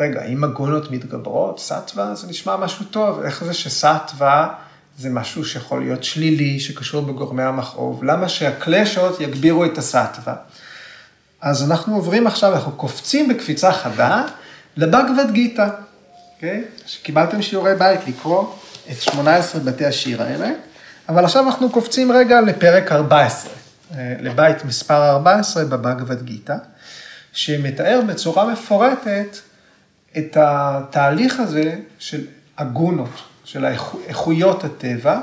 [0.00, 4.54] רגע, אם הגונות מתגברות, סטווה זה נשמע משהו טוב, איך זה שסטווה
[4.98, 10.34] זה משהו שיכול להיות שלילי, שקשור בגורמי המכאוב, למה שהקלשות יגבירו את הסטווה?
[11.40, 14.24] אז אנחנו עוברים עכשיו, אנחנו קופצים בקפיצה חדה
[14.76, 15.68] לבגבד גיתא,
[16.34, 16.64] אוקיי?
[16.86, 18.44] שקיבלתם שיעורי בית לקרוא
[18.90, 20.50] את 18 בתי השיר האלה,
[21.08, 23.52] אבל עכשיו אנחנו קופצים רגע לפרק 14,
[23.94, 26.56] אה, לבית מספר 14 בבגבד גיתא,
[27.32, 29.38] שמתאר בצורה מפורטת
[30.18, 32.26] את התהליך הזה של
[32.58, 33.64] הגונות, של
[34.08, 35.20] איכויות הטבע,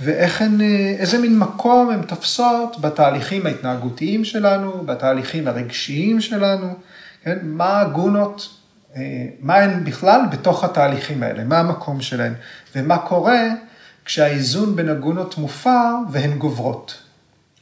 [0.00, 6.74] ואיך הן, אה, איזה מין מקום הן תופסות בתהליכים ההתנהגותיים שלנו, בתהליכים הרגשיים שלנו,
[7.22, 7.38] כן?
[7.42, 8.48] מה הגונות,
[8.96, 12.32] אה, מה הן בכלל בתוך התהליכים האלה, מה המקום שלהן,
[12.76, 13.42] ומה קורה
[14.04, 16.94] כשהאיזון בין הגונות מופר והן גוברות,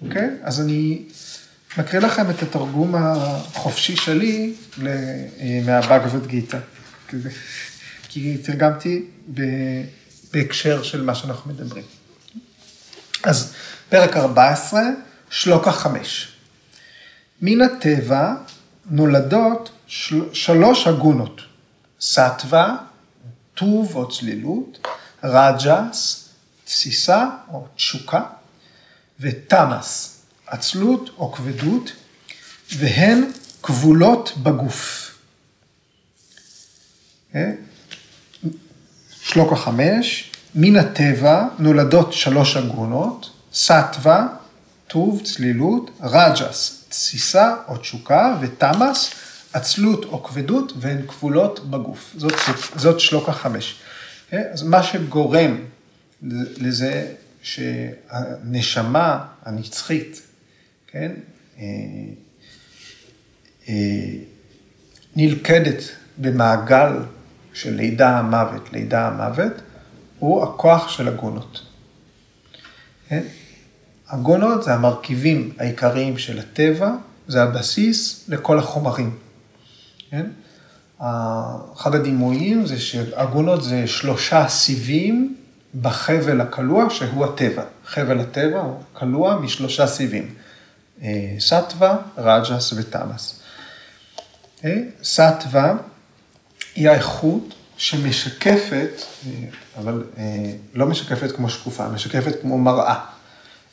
[0.06, 0.30] אוקיי?
[0.42, 1.02] אז אני
[1.78, 4.54] מקריא לכם את התרגום החופשי שלי
[5.64, 6.58] מהבגבד גיתא,
[8.08, 9.04] כי- תרגמתי
[10.32, 11.84] בהקשר של מה שאנחנו מדברים.
[13.24, 13.54] אז
[13.88, 14.80] פרק 14,
[15.30, 16.28] שלוקה 5.
[17.42, 18.34] מן הטבע
[18.90, 20.34] נולדות של...
[20.34, 21.40] שלוש הגונות,
[22.00, 22.76] סטווה,
[23.54, 24.86] טוב או צלילות,
[25.24, 26.28] רג'ס,
[26.64, 28.22] תסיסה או תשוקה,
[29.20, 30.15] ותמאס,
[30.46, 31.92] עצלות או כבדות,
[32.76, 33.24] והן
[33.62, 35.10] כבולות בגוף.
[37.34, 37.50] אה?
[39.10, 44.26] שלוקה חמש, מן הטבע נולדות שלוש הגונות, סטווה,
[44.88, 49.10] טוב, צלילות, רג'ס, תסיסה או תשוקה, ותמאס,
[49.52, 52.14] עצלות או כבדות, והן כבולות בגוף.
[52.16, 52.32] זאת,
[52.76, 53.76] זאת שלוקה חמש.
[54.32, 55.58] אה, אז מה שגורם
[56.56, 60.20] לזה שהנשמה הנצחית,
[60.98, 61.12] כן,
[61.58, 61.64] אה,
[63.68, 64.12] אה,
[65.16, 65.82] נלכדת
[66.18, 66.92] במעגל
[67.52, 69.52] של לידה המוות, לידה המוות,
[70.18, 71.62] הוא הכוח של הגונות.
[73.08, 73.22] כן?
[74.08, 76.90] הגונות זה המרכיבים העיקריים של הטבע,
[77.28, 79.18] זה הבסיס לכל החומרים.
[80.10, 80.26] כן?
[81.76, 85.36] אחד הדימויים זה שהגונות זה שלושה סיבים
[85.80, 87.62] בחבל הקלוע שהוא הטבע.
[87.86, 90.34] חבל הטבע הוא קלוע משלושה סיבים,
[91.38, 93.40] סטווה, רג'ס ותמאס.
[94.64, 95.74] אה, סטווה
[96.74, 99.32] היא האיכות שמשקפת, אה,
[99.78, 100.04] אבל
[100.74, 103.00] לא משקפת כמו שקופה, משקפת כמו מראה,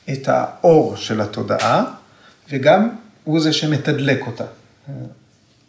[0.09, 1.83] את האור של התודעה,
[2.49, 2.89] וגם
[3.23, 4.45] הוא זה שמתדלק אותה.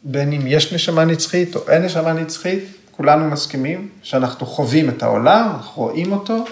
[0.02, 5.50] בין אם יש נשמה נצחית או אין נשמה נצחית, כולנו מסכימים שאנחנו חווים את העולם,
[5.56, 6.44] אנחנו רואים אותו.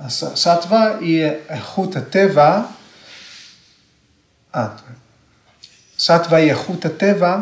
[0.00, 2.62] הסטווה היא איכות הטבע, אה,
[5.98, 7.38] סטווה היא איכות הטבע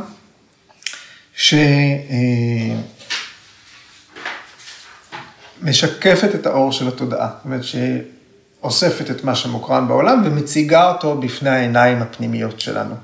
[5.62, 7.28] שמשקפת את האור של התודעה.
[7.36, 12.94] זאת אומרת שאוספת את מה שמוקרן בעולם ומציגה אותו בפני העיניים הפנימיות שלנו.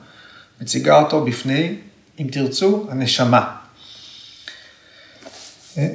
[0.60, 1.76] מציגה אותו בפני,
[2.18, 3.56] אם תרצו, הנשמה.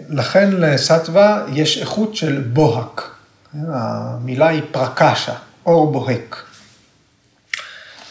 [0.09, 3.11] לכן לסטווה יש איכות של בוהק.
[3.53, 5.33] המילה היא פרקשה,
[5.65, 6.46] אור בוהק.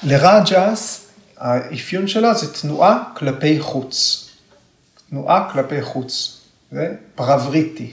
[0.06, 4.26] לרג'ס, האפיון שלה זה תנועה כלפי חוץ.
[5.10, 6.40] תנועה כלפי חוץ.
[6.72, 7.92] זה פרבריטי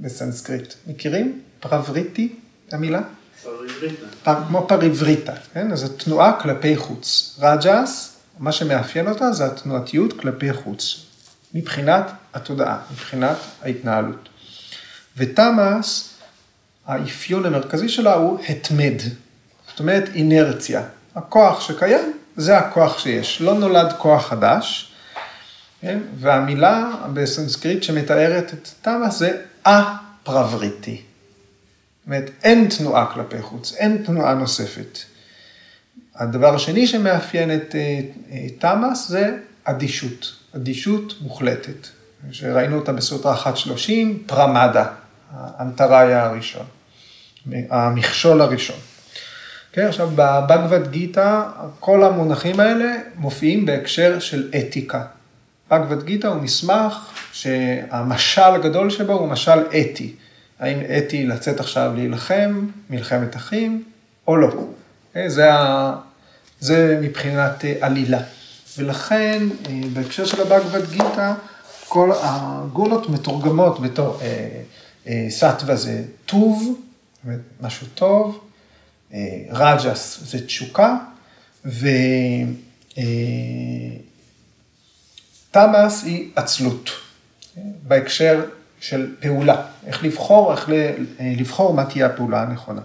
[0.00, 0.74] בסנסקריט.
[0.86, 1.42] מכירים?
[1.60, 2.32] פרבריטי,
[2.72, 3.00] המילה?
[3.42, 4.44] פריבריטה.
[4.48, 5.72] כמו פריבריטה, כן?
[5.72, 7.38] אז זו תנועה כלפי חוץ.
[7.42, 11.06] רג'ס, מה שמאפיין אותה זה התנועתיות כלפי חוץ.
[11.54, 14.28] מבחינת התודעה, מבחינת ההתנהלות.
[15.16, 16.14] ותמאס,
[16.86, 18.94] האפיון המרכזי שלה הוא התמד,
[19.68, 20.82] זאת אומרת אינרציה.
[21.14, 23.40] הכוח שקיים, זה הכוח שיש.
[23.40, 24.92] לא נולד כוח חדש,
[25.80, 25.98] כן?
[26.16, 30.94] והמילה בסנסקריט שמתארת את תמאס זה א-פרבריטי.
[30.96, 34.98] זאת אומרת, אין תנועה כלפי חוץ, אין תנועה נוספת.
[36.14, 38.00] הדבר השני שמאפיין את אה,
[38.30, 40.32] אה, תמאס זה אדישות.
[40.56, 41.88] אדישות מוחלטת,
[42.30, 44.86] שראינו אותה בסוטרה 130, פרמדה,
[45.32, 46.66] האנטראיה הראשון,
[47.70, 48.93] המכשול הראשון.
[49.74, 51.42] כן, עכשיו בבגבד גיתא,
[51.80, 55.04] כל המונחים האלה מופיעים בהקשר של אתיקה.
[55.70, 60.14] בגבד גיתא הוא מסמך שהמשל הגדול שבו הוא משל אתי.
[60.60, 63.84] האם אתי לצאת עכשיו להילחם, מלחמת אחים,
[64.28, 64.48] או לא.
[65.14, 65.94] כן, זה, ה...
[66.60, 68.20] זה מבחינת עלילה.
[68.78, 71.32] ולכן, אה, בהקשר של הבגבד גיתא,
[71.88, 74.48] כל הגולות מתורגמות בתור אה,
[75.08, 76.80] אה, סטווה זה טוב,
[77.60, 78.43] משהו טוב, אה,
[79.50, 80.96] רג'ס זה תשוקה,
[81.64, 81.84] ותמאס
[86.04, 86.90] אה, היא עצלות,
[87.56, 88.44] אה, בהקשר
[88.80, 90.70] של פעולה, איך לבחור, איך
[91.18, 92.80] לבחור מה תהיה הפעולה הנכונה.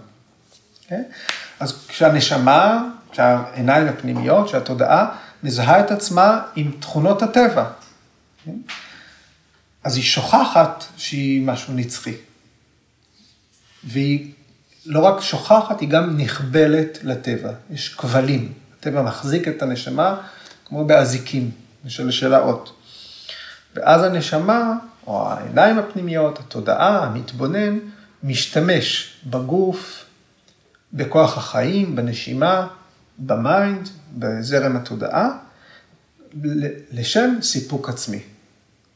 [1.60, 7.70] אז כשהנשמה, כשהעיניים הפנימיות, כשהתודעה מזהה את עצמה עם תכונות הטבע.
[9.84, 12.14] אז היא שוכחת שהיא משהו נצחי.
[13.84, 14.32] והיא
[14.86, 17.52] לא רק שוכחת, היא גם נכבלת לטבע.
[17.70, 18.52] יש כבלים.
[18.78, 20.20] הטבע מחזיק את הנשמה
[20.64, 21.50] כמו באזיקים,
[21.84, 22.72] בשלשלאות.
[23.74, 24.74] ואז הנשמה,
[25.06, 27.78] או העיניים הפנימיות, התודעה, המתבונן,
[28.22, 30.04] משתמש בגוף,
[30.92, 32.66] בכוח החיים, בנשימה,
[33.18, 35.30] ב mind, בזרם התודעה,
[36.92, 38.20] לשם סיפוק עצמי,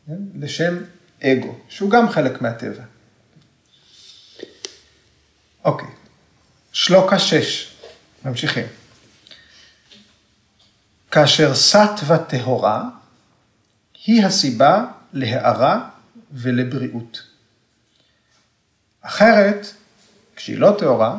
[0.06, 0.16] כן?
[0.38, 0.76] לשם
[1.24, 2.82] אגו, שהוא גם חלק מהטבע.
[5.64, 5.88] אוקיי,
[6.72, 7.74] שלוקה שש,
[8.24, 8.66] ממשיכים.
[11.10, 12.82] כאשר סטווה טהורה,
[14.06, 15.88] היא הסיבה להארה
[16.32, 17.22] ולבריאות.
[19.00, 19.66] אחרת,
[20.36, 21.18] כשהיא לא טהורה,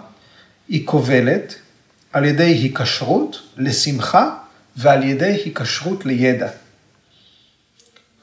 [0.68, 1.56] היא כובלת
[2.14, 4.38] על ידי היקשרות לשמחה
[4.76, 6.50] ועל ידי היקשרות לידע.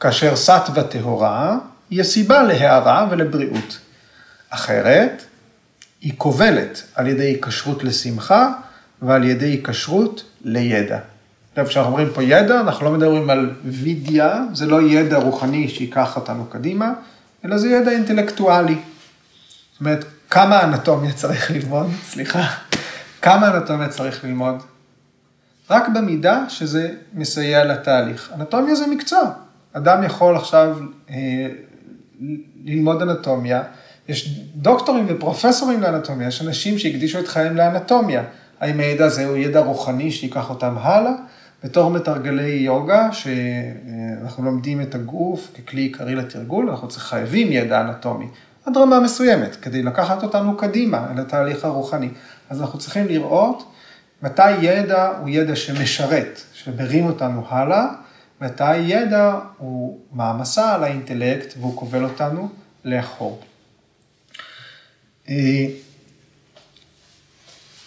[0.01, 1.59] כאשר סטווה טהורה,
[1.91, 3.79] היא הסיבה להערה ולבריאות.
[4.49, 5.25] אחרת,
[6.03, 8.53] היא כובלת על ידי היקשרות לשמחה
[9.03, 10.99] ועל ידי היקשרות לידע.
[11.51, 16.17] עכשיו, כשאנחנו אומרים פה ידע, אנחנו לא מדברים על וידיה, זה לא ידע רוחני שייקח
[16.17, 16.93] אותנו קדימה,
[17.45, 18.77] אלא זה ידע אינטלקטואלי.
[19.73, 22.47] זאת אומרת, כמה אנטומיה צריך ללמוד, סליחה,
[23.23, 24.63] כמה אנטומיה צריך ללמוד?
[25.71, 28.33] רק במידה שזה מסייע לתהליך.
[28.35, 29.31] אנטומיה זה מקצוע.
[29.73, 30.77] אדם יכול עכשיו
[31.11, 31.17] אה,
[32.65, 33.63] ללמוד אנטומיה,
[34.09, 38.23] יש דוקטורים ופרופסורים לאנטומיה, יש אנשים שהקדישו את חייהם לאנטומיה.
[38.61, 41.13] האם הידע הזה הוא ידע רוחני שייקח אותם הלאה?
[41.65, 48.27] בתור מתרגלי יוגה, שאנחנו לומדים את הגוף ככלי עיקרי לתרגול, אנחנו חייבים ידע אנטומי,
[48.67, 52.09] עד רמה מסוימת, כדי לקחת אותנו קדימה אל התהליך הרוחני.
[52.51, 53.73] אז אנחנו צריכים לראות
[54.23, 57.87] מתי ידע הוא ידע שמשרת, שמרים אותנו הלאה,
[58.41, 62.49] מתי ידע הוא מעמסה על האינטלקט והוא כובל אותנו
[62.85, 63.41] לאחור.
[65.29, 65.67] אה,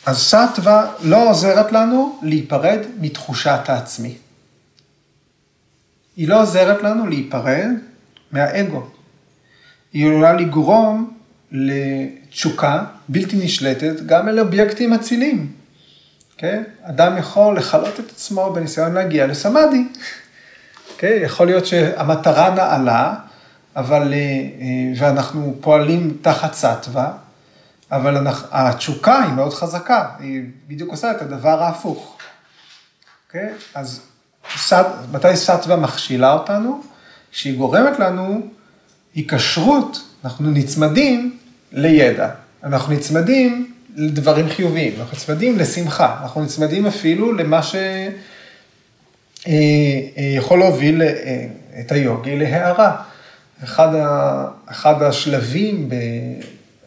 [0.05, 4.15] אז סטווה לא עוזרת לנו להיפרד מתחושת העצמי.
[6.17, 7.69] היא לא עוזרת לנו להיפרד
[8.31, 8.88] מהאגו.
[9.93, 11.13] היא עלולה לגרום
[11.51, 15.51] לתשוקה בלתי נשלטת גם אל אובייקטים אצילים.
[16.38, 16.63] כן?
[16.81, 19.83] אדם יכול לכלות את עצמו בניסיון להגיע לסמאדי.
[20.97, 21.17] כן?
[21.21, 23.15] יכול להיות שהמטרה נעלה,
[23.75, 24.19] אבל, אה,
[24.97, 27.11] ואנחנו פועלים תחת סטווה,
[27.95, 32.17] אבל אנחנו, התשוקה היא מאוד חזקה, היא בדיוק עושה את הדבר ההפוך.
[33.29, 33.53] כן?
[33.75, 34.01] אז
[34.57, 36.81] סט, מתי סטווה מכשילה אותנו?
[37.31, 38.41] שהיא גורמת לנו
[39.15, 41.37] היקשרות, אנחנו נצמדים
[41.71, 42.29] לידע,
[42.63, 47.87] אנחנו נצמדים לדברים חיוביים, אנחנו נצמדים לשמחה, אנחנו נצמדים אפילו למה שיכול
[49.47, 51.47] אה, אה, להוביל אה,
[51.79, 52.95] את היוגי להערה.
[53.63, 55.89] אחד, ה, אחד השלבים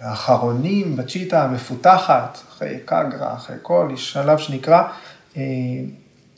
[0.01, 4.83] האחרונים בצ'יטה המפותחת, אחרי קגרה, אחרי כל, יש שלב שנקרא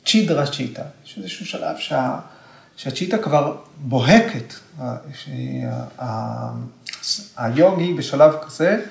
[0.05, 0.83] צ'ידרה צ'יטה.
[1.05, 2.19] יש איזשהו שלב שה,
[2.75, 4.53] שהצ'יטה כבר בוהקת,
[7.37, 8.81] היוגי בשלב כזה,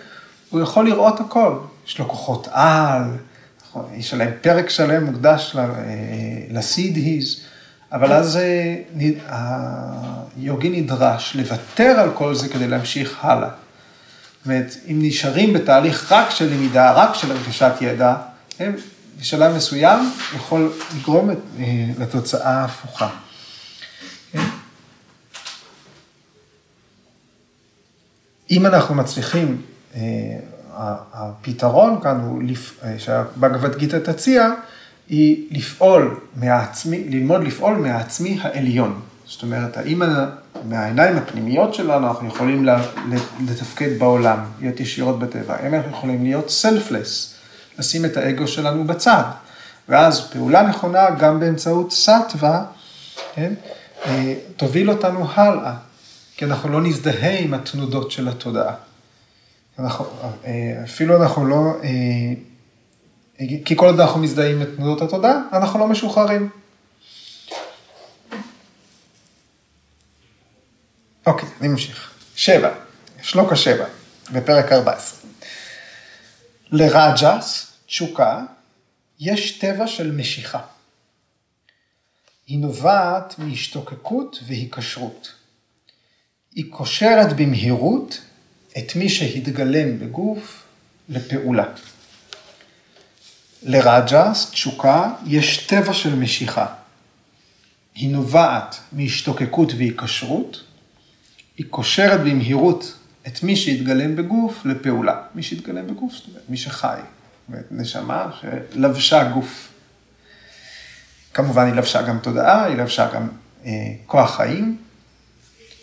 [0.51, 1.59] הוא יכול לראות הכל.
[1.87, 3.03] יש לו כוחות על,
[3.63, 5.57] נכון, יש עליהם פרק שלם מוקדש
[6.51, 7.41] לסידהיז,
[7.93, 8.77] אבל אז אה,
[10.37, 13.49] היוגי נדרש לוותר על כל זה כדי להמשיך הלאה.
[14.45, 18.15] אומרת, אם נשארים בתהליך רק של למידה, רק של רכישת ידע,
[18.59, 18.77] הם
[19.21, 21.35] בשלב מסוים יכול לגרום אה,
[21.99, 23.09] לתוצאה ההפוכה.
[24.33, 24.45] כן?
[28.51, 29.63] אם אנחנו מצליחים,
[29.95, 30.01] אה,
[31.13, 32.43] הפתרון כאן הוא,
[32.85, 34.49] אה, שהבגבד גיתא תציע,
[35.09, 39.01] היא לפעול מהעצמי, ללמוד לפעול מהעצמי העליון.
[39.31, 40.03] זאת אומרת, האם
[40.65, 42.69] מהעיניים הפנימיות שלנו אנחנו יכולים
[43.49, 47.35] לתפקד בעולם, להיות ישירות בטבע, האם אנחנו יכולים להיות סלפלס,
[47.79, 49.23] לשים את האגו שלנו בצד.
[49.89, 52.65] ואז פעולה נכונה גם באמצעות סטווה,
[53.35, 53.53] כן,
[54.07, 55.75] אה, תוביל אותנו הלאה.
[56.37, 58.75] כי אנחנו לא נזדהה עם התנודות של התודעה.
[59.79, 60.05] אנחנו,
[60.45, 65.89] אה, אפילו אנחנו לא, אה, כי כל עוד אנחנו מזדהים עם תנודות התודעה, אנחנו לא
[65.89, 66.49] משוחררים.
[71.27, 72.11] אוקיי, אני ממשיך.
[72.37, 72.75] שבע,
[73.23, 73.87] שלוקה שבע,
[74.33, 75.31] בפרק 14.
[76.71, 78.43] לרג'ס, תשוקה,
[79.21, 80.61] יש טבע של משיכה.
[82.47, 85.35] היא נובעת מהשתוקקות והיקשרות.
[86.55, 88.21] היא קושרת במהירות
[88.79, 90.63] את מי שהתגלם בגוף
[91.09, 91.67] לפעולה.
[93.63, 96.67] לרג'ס, תשוקה, יש טבע של משיכה.
[97.95, 100.65] היא נובעת מהשתוקקות והיקשרות,
[101.57, 102.95] היא קושרת במהירות
[103.27, 105.23] את מי שהתגלם בגוף לפעולה.
[105.35, 106.99] מי שהתגלם בגוף, זאת אומרת, מי שחי,
[107.49, 109.69] אומרת, נשמה שלבשה גוף.
[111.35, 113.29] כמובן היא לבשה גם תודעה, היא לבשה גם
[113.65, 113.73] אה,
[114.07, 114.77] כוח חיים,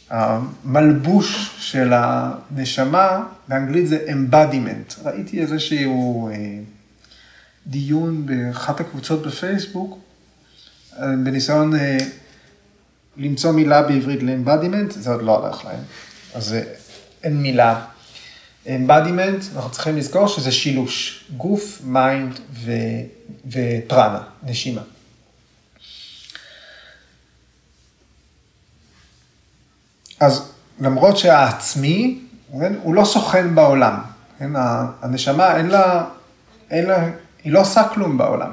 [0.10, 5.06] המלבוש של הנשמה, באנגלית זה embodiment.
[5.06, 6.34] ראיתי איזשהו אה,
[7.68, 10.00] דיון באחת הקבוצות בפייסבוק,
[11.00, 11.98] אה, בניסיון אה,
[13.18, 15.80] למצוא מילה בעברית ל-embodiment, זה עוד לא הלך להם,
[16.34, 16.56] אז
[17.24, 17.86] אין מילה.
[18.66, 22.40] embodiment, אנחנו צריכים לזכור שזה שילוש, גוף, mind
[23.48, 24.82] ופרנה, נשימה.
[30.20, 32.20] אז למרות שהעצמי,
[32.52, 34.00] כן, הוא לא סוכן בעולם.
[34.40, 34.52] כן,
[35.02, 36.06] הנשמה אין לה,
[36.70, 37.10] אין לה,
[37.44, 38.52] היא לא עושה כלום בעולם.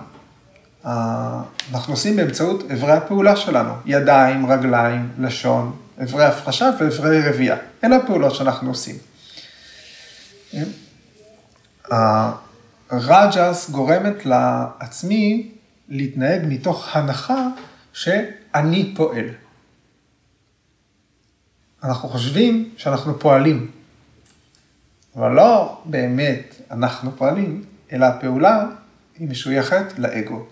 [0.85, 7.57] אנחנו עושים באמצעות אברי הפעולה שלנו, ידיים, רגליים, לשון, אברי הפרשה ואברי רבייה.
[7.85, 8.97] אלה הפעולות שאנחנו עושים.
[12.91, 15.51] הרג'ס גורמת לעצמי
[15.89, 17.49] להתנהג מתוך הנחה
[17.93, 19.26] שאני פועל.
[21.85, 23.70] אנחנו חושבים שאנחנו פועלים,
[25.16, 28.66] אבל לא באמת אנחנו פועלים, אלא הפעולה
[29.18, 30.47] היא משויכת לאגו.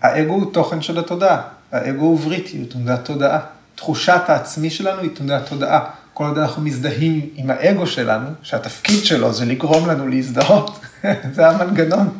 [0.00, 1.42] האגו הוא תוכן של התודעה,
[1.72, 3.40] האגו הוא בריטי, הוא תנודת תודעה.
[3.74, 5.90] תחושת העצמי שלנו היא תנודת תודעה.
[6.14, 10.80] כל עוד אנחנו מזדהים עם האגו שלנו, שהתפקיד שלו זה לגרום לנו להזדהות,
[11.34, 12.18] זה המנגנון.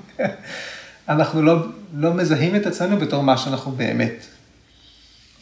[1.08, 4.24] אנחנו לא, לא מזהים את עצמנו בתור מה שאנחנו באמת.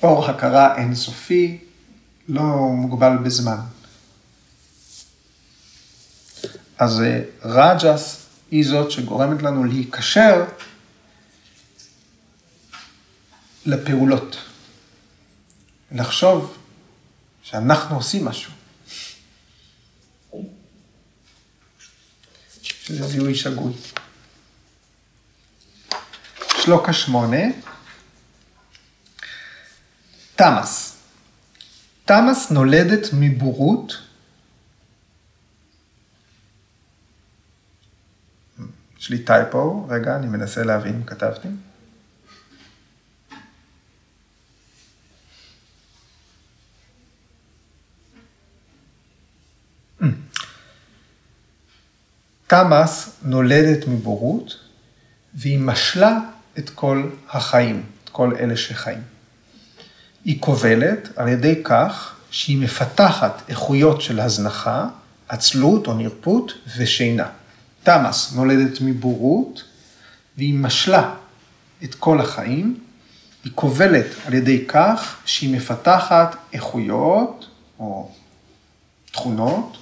[0.03, 1.59] אור הכרה אינסופי,
[2.29, 3.59] לא מוגבל בזמן.
[6.79, 10.45] אז אה, רג'ס היא זאת שגורמת לנו להיקשר
[13.67, 14.37] לפעולות.
[15.93, 16.59] לחשוב
[17.43, 18.53] שאנחנו עושים משהו.
[22.63, 23.73] שזה זיהוי שגוי.
[26.63, 27.43] שלוקה שמונה,
[30.37, 30.97] תמאס.
[32.05, 33.93] תמאס נולדת מבורות.
[38.99, 41.49] יש לי טייפו, רגע, אני מנסה להבין כתבתי.
[52.53, 54.57] תמאס נולדת מבורות,
[55.35, 56.19] והיא משלה
[56.59, 59.03] את כל החיים, את כל אלה שחיים.
[60.25, 64.89] היא כובלת על ידי כך שהיא מפתחת איכויות של הזנחה,
[65.29, 67.27] עצלות או נרפות ושינה.
[67.83, 69.65] תמאס נולדת מבורות,
[70.37, 71.15] והיא משלה
[71.85, 72.81] את כל החיים,
[73.45, 77.47] היא כובלת על ידי כך שהיא מפתחת איכויות
[77.79, 78.11] או
[79.13, 79.77] תכונות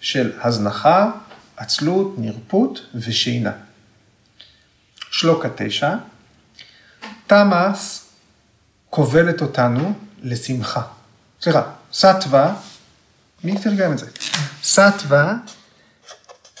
[0.00, 1.10] של הזנחה,
[1.58, 3.52] עצלות, נרפות ושינה.
[5.10, 5.94] שלוקה תשע,
[7.26, 8.08] תמאס
[8.90, 9.92] כובלת אותנו
[10.22, 10.82] לשמחה.
[11.40, 12.56] סליחה, סטווה,
[13.44, 14.06] מי תרגם את זה?
[14.62, 15.34] סטווה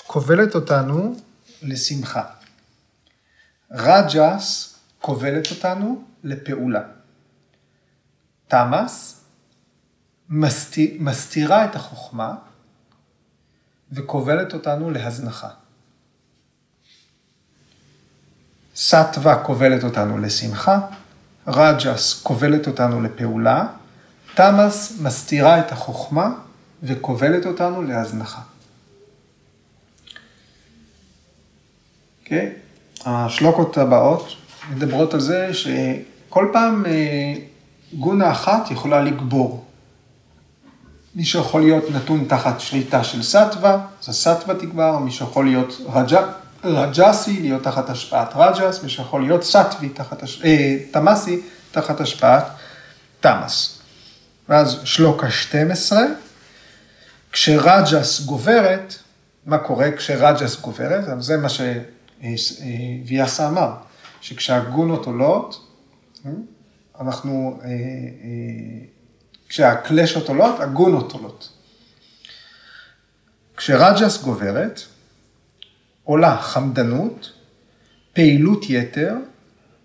[0.06, 1.16] כובלת אותנו
[1.62, 2.24] לשמחה.
[3.70, 6.82] רג'ס כובלת אותנו לפעולה.
[8.48, 9.24] תמאס
[10.98, 12.34] מסתירה את החוכמה
[13.92, 15.48] וכובלת אותנו להזנחה.
[18.76, 20.80] סטווה כובלת אותנו לשמחה,
[21.46, 23.66] רג'ס כובלת אותנו לפעולה,
[24.34, 26.30] תמאס מסתירה את החוכמה
[26.82, 28.40] וכובלת אותנו להזנחה.
[32.22, 32.52] אוקיי?
[32.54, 33.08] Okay?
[33.08, 34.28] השלוקות הבאות
[34.70, 37.34] מדברות על זה שכל פעם אה,
[37.92, 39.67] גונה אחת יכולה לגבור.
[41.18, 46.26] מי שיכול להיות נתון תחת שליטה של סטווה, אז הסטווה תגבר, מי שיכול להיות רג'ה,
[46.64, 50.42] רג'סי, להיות תחת השפעת רג'ס, מי שיכול להיות סטווי, תחת, הש...
[50.44, 51.40] אה, תמאסי,
[51.70, 52.44] תחת השפעת
[53.20, 53.78] תמאס.
[54.48, 56.02] ואז שלוקה 12,
[57.32, 58.94] כשרג'ס גוברת,
[59.46, 61.22] מה קורה כשרג'ס גוברת?
[61.22, 61.48] זה מה
[63.04, 63.72] שוויאסה אמר,
[64.20, 65.66] שכשהגונות עולות,
[67.00, 67.74] אנחנו, אה, אה,
[69.48, 71.52] כשהקלשות עולות, הגונות עולות.
[73.56, 74.80] כשרג'ס גוברת,
[76.04, 77.32] עולה חמדנות,
[78.12, 79.14] פעילות יתר,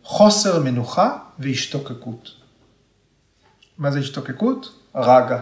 [0.04, 2.30] חוסר מנוחה והשתוקקות.
[3.78, 4.80] מה זה השתוקקות?
[4.96, 5.42] רגע.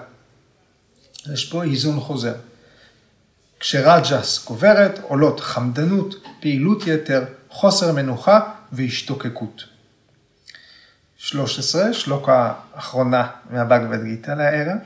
[1.33, 2.35] יש פה איזון חוזר.
[3.59, 9.63] כשרג'ס גוברת, עולות חמדנות, פעילות יתר, חוסר מנוחה והשתוקקות.
[11.23, 14.77] 13, שלוקה האחרונה מהבגבד גיטה לערב.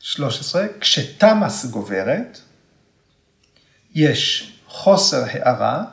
[0.00, 2.38] 13, כשתמאס גוברת,
[3.94, 5.84] יש חוסר הערה,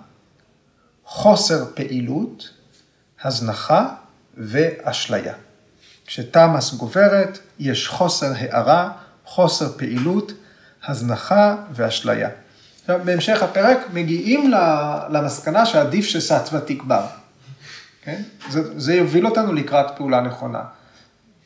[1.06, 2.50] חוסר פעילות,
[3.24, 3.96] הזנחה
[4.38, 5.34] ואשליה.
[6.06, 8.92] כשתמאס גוברת, יש חוסר הערה,
[9.26, 10.32] חוסר פעילות,
[10.84, 12.30] הזנחה ואשליה.
[12.82, 14.52] עכשיו, בהמשך הפרק מגיעים
[15.10, 17.23] למסקנה שעדיף שסטווה תגבר.
[18.04, 18.22] כן?
[18.50, 20.64] זה, זה יוביל אותנו לקראת פעולה נכונה.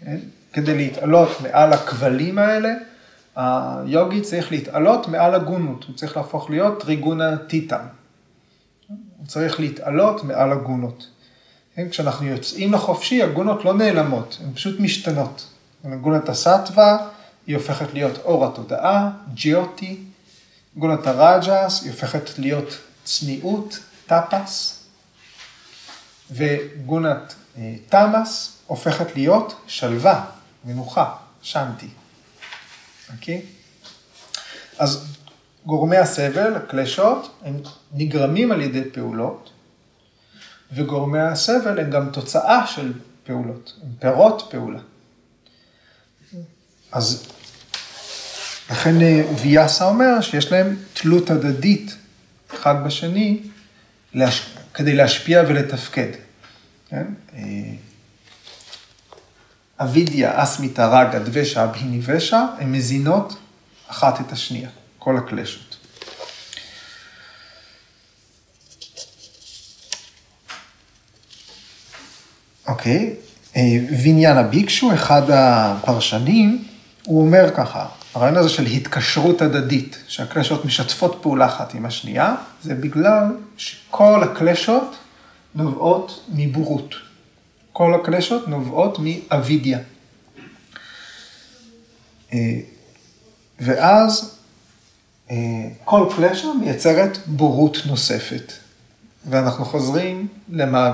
[0.06, 0.18] כן?
[0.54, 2.74] כדי להתעלות מעל הכבלים האלה,
[3.36, 7.86] היוגי צריך להתעלות מעל הגונות, הוא צריך להפוך להיות טריגונה טיטם.
[9.18, 11.08] הוא צריך להתעלות מעל הגונות.
[11.76, 11.90] כן?
[11.90, 15.48] כשאנחנו יוצאים לחופשי, הגונות לא נעלמות, הן פשוט משתנות.
[16.02, 16.98] גונת הסטווה,
[17.48, 19.98] היא הופכת להיות אור התודעה, ג'יוטי.
[20.78, 24.77] גונת הרג'ס, היא הופכת להיות צניעות, טאפס.
[26.32, 30.26] וגונת אה, תמאס הופכת להיות שלווה,
[30.66, 31.88] מנוחה, שנתי.
[33.14, 33.42] אוקיי?
[34.78, 35.08] אז
[35.66, 37.62] גורמי הסבל, הקלשות, הם
[37.94, 39.50] נגרמים על ידי פעולות,
[40.72, 44.80] וגורמי הסבל הם גם תוצאה של פעולות, הם פירות פעולה.
[46.92, 47.28] אז
[48.72, 51.96] לכן אה, ויאסה אומר שיש להם תלות הדדית
[52.54, 53.40] אחד בשני
[54.14, 54.56] להש...
[54.78, 56.12] כדי להשפיע ולתפקד.
[56.90, 57.04] כן?
[57.34, 57.42] אה,
[59.80, 63.34] אבידיה, אסמיתה, רגה, דבשה, אבהיני ושע, הן מזינות
[63.88, 64.70] אחת את השנייה,
[65.00, 65.78] כל הקלשות.
[72.68, 73.16] אוקיי,
[73.56, 73.62] אה,
[74.04, 76.68] ויניאנה ביקשו, אחד הפרשנים,
[77.06, 77.86] הוא אומר ככה,
[78.18, 83.24] הרעיון הזה של התקשרות הדדית, שהקלשות משתפות פעולה אחת עם השנייה, זה בגלל
[83.58, 84.96] שכל הקלשות
[85.56, 86.96] נובעות מבורות.
[87.74, 89.80] כל הקלשות נובעות מאבידיה.
[92.34, 92.60] אה,
[93.60, 94.38] ואז
[95.32, 95.36] אה,
[95.86, 98.54] כל קלשה מייצרת בורות נוספת.
[99.30, 100.28] ואנחנו חוזרים
[100.60, 100.92] אה,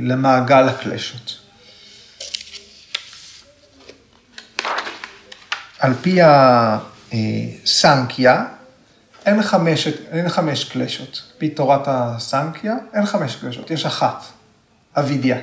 [0.00, 1.43] למעגל הקלשות.
[5.84, 6.18] על פי
[7.12, 8.44] הסנקיה,
[9.26, 11.22] אין חמש, אין חמש קלשות.
[11.26, 14.24] על פי תורת הסנקיה, אין חמש קלשות, יש אחת,
[14.98, 15.38] אבידיה.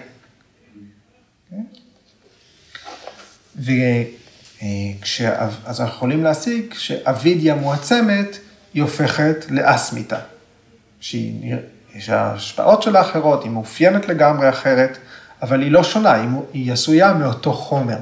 [3.56, 5.22] וכש...
[5.66, 8.38] אז אנחנו יכולים להסיק שאבידיה מועצמת,
[8.74, 10.20] היא הופכת לאסמיתה.
[11.00, 11.56] שהיא,
[12.00, 14.98] שההשפעות שלה אחרות, היא מאופיינת לגמרי אחרת,
[15.42, 17.98] אבל היא לא שונה, היא, היא עשויה מאותו חומר.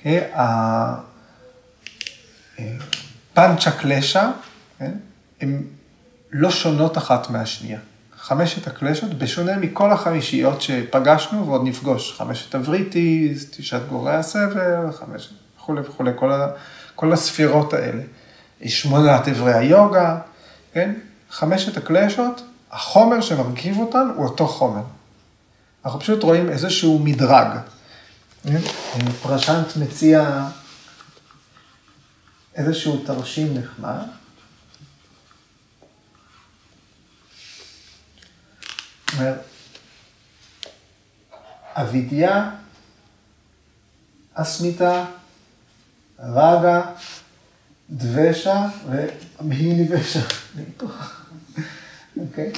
[0.00, 0.38] Okay?
[3.34, 4.30] פנצ'ה קלשה,
[4.78, 4.92] כן?
[5.40, 5.62] הן
[6.32, 7.78] לא שונות אחת מהשנייה.
[8.18, 15.80] חמשת הקלשות, בשונה מכל החמישיות שפגשנו ועוד נפגוש, חמשת הבריטיז, תשעת גורי הסבל, חמשת וכולי
[15.80, 16.48] וכולי, כל, ה,
[16.94, 18.02] כל הספירות האלה.
[18.66, 20.18] שמונת אברי היוגה,
[20.72, 20.94] כן?
[21.30, 24.82] חמשת הקלשות, החומר שמרכיב אותן הוא אותו חומר.
[25.84, 27.48] אנחנו פשוט רואים איזשהו מדרג.
[28.42, 28.60] כן?
[29.22, 30.46] פרשנט מציע
[32.54, 34.06] איזשהו תרשים נחמד.
[39.18, 39.34] אומר,
[41.74, 42.50] אבידיה,
[44.34, 45.04] אסמיתה,
[46.18, 46.82] רגה,
[47.90, 48.66] דבשה
[49.40, 50.20] ומהיניבשה.
[52.16, 52.52] אוקיי?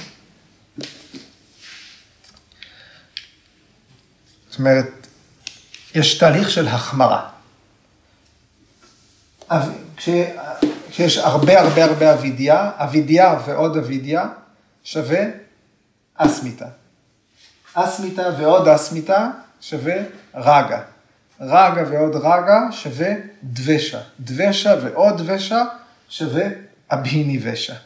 [4.50, 5.06] זאת אומרת,
[5.94, 7.35] יש תהליך של החמרה.
[9.96, 10.08] כש,
[10.90, 14.28] כשיש הרבה הרבה הרבה אבידיה, אבידיה ועוד אבידיה
[14.84, 15.20] שווה
[16.16, 16.66] אסמיתה.
[17.74, 19.30] אסמיתה ועוד אסמיתה
[19.60, 19.94] שווה
[20.34, 20.82] רגה.
[21.40, 23.08] רגה ועוד רגה שווה
[23.44, 24.00] דבשה.
[24.20, 25.64] דבשה ועוד דבשה
[26.08, 26.44] שווה
[26.90, 27.72] אבהיני ושע.
[27.72, 27.76] Okay?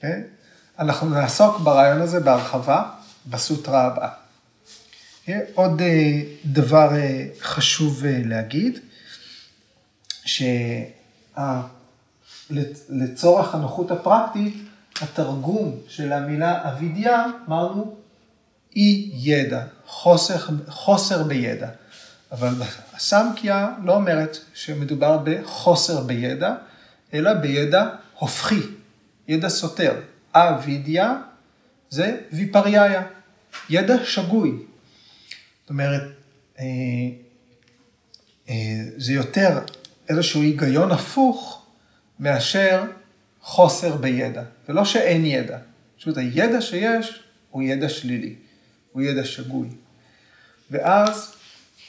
[0.00, 0.22] כן?
[0.78, 2.82] אנחנו נעסוק ברעיון הזה בהרחבה
[3.26, 4.08] בסוטרה הבאה.
[5.54, 8.78] עוד אה, דבר אה, חשוב אה, להגיד,
[12.50, 14.54] שלצורך הנוחות הפרקטית,
[15.00, 17.96] התרגום של המילה אבידיה, אמרנו,
[18.76, 20.36] אי ידע, חוסר,
[20.68, 21.68] חוסר בידע.
[22.32, 22.54] אבל
[22.94, 26.54] הסמקיה לא אומרת שמדובר בחוסר בידע,
[27.14, 28.60] אלא בידע הופכי,
[29.28, 30.00] ידע סותר.
[30.34, 31.16] אבידיה
[31.90, 33.02] זה ויפריאיה,
[33.70, 34.50] ידע שגוי.
[35.60, 36.02] זאת אומרת,
[36.58, 36.64] אה,
[38.48, 38.54] אה,
[38.96, 39.58] זה יותר
[40.08, 41.66] איזשהו היגיון הפוך
[42.20, 42.84] מאשר
[43.42, 45.58] חוסר בידע, ולא שאין ידע,
[45.98, 48.34] פשוט הידע שיש הוא ידע שלילי,
[48.92, 49.68] הוא ידע שגוי.
[50.70, 51.34] ואז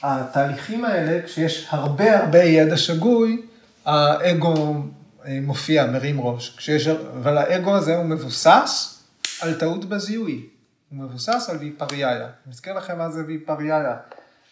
[0.02, 3.42] התהליכים האלה, כשיש הרבה הרבה ידע שגוי,
[3.84, 4.82] האגו
[5.24, 6.56] אה, מופיע, מרים ראש.
[6.56, 9.02] כשיש, אבל האגו הזה הוא מבוסס
[9.40, 10.46] על טעות בזיהוי.
[10.90, 12.16] הוא מבוסס על ויפריאיה.
[12.16, 13.96] אני מזכיר לכם מה זה ויפריאיה.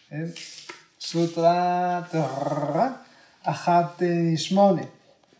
[0.09, 0.25] כן?
[1.01, 2.01] סוטרה
[3.49, 4.81] אחת אה, שמונה.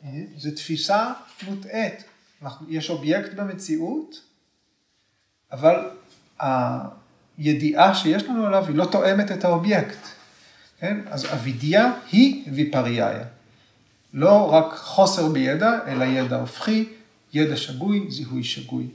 [0.03, 1.13] אה, זו תפיסה
[1.47, 2.03] מוטעית.
[2.67, 4.21] יש אובייקט במציאות,
[5.51, 5.89] אבל
[7.37, 9.97] הידיעה שיש לנו עליו היא לא תואמת את האובייקט.
[10.79, 10.97] כן?
[11.09, 13.25] אז אווידיה היא ויפריאיה.
[14.13, 16.89] לא רק חוסר בידע, אלא ידע הופכי,
[17.33, 18.87] ידע שגוי, זיהוי שגוי.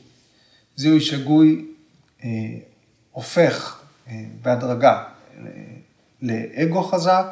[0.77, 1.65] זיהוי שגוי
[2.25, 2.29] אה,
[3.13, 5.05] הופך אה, בהדרגה
[5.39, 5.45] אה,
[6.23, 7.27] לאגו חזק,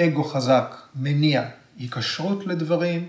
[0.00, 1.48] אגו חזק מניע
[1.78, 3.08] היקשרות לדברים,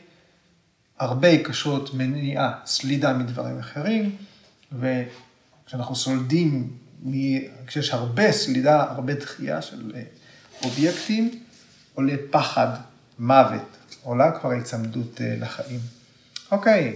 [1.00, 4.16] הרבה היקשרות מניעה סלידה מדברים אחרים,
[4.72, 6.70] וכשאנחנו סולדים,
[7.68, 10.02] כשיש הרבה סלידה, הרבה דחייה של אה,
[10.64, 11.44] אובייקטים,
[11.94, 12.68] עולה פחד,
[13.20, 15.80] מוות, עולה כבר היצמדות אה, לחיים.
[16.52, 16.96] אוקיי,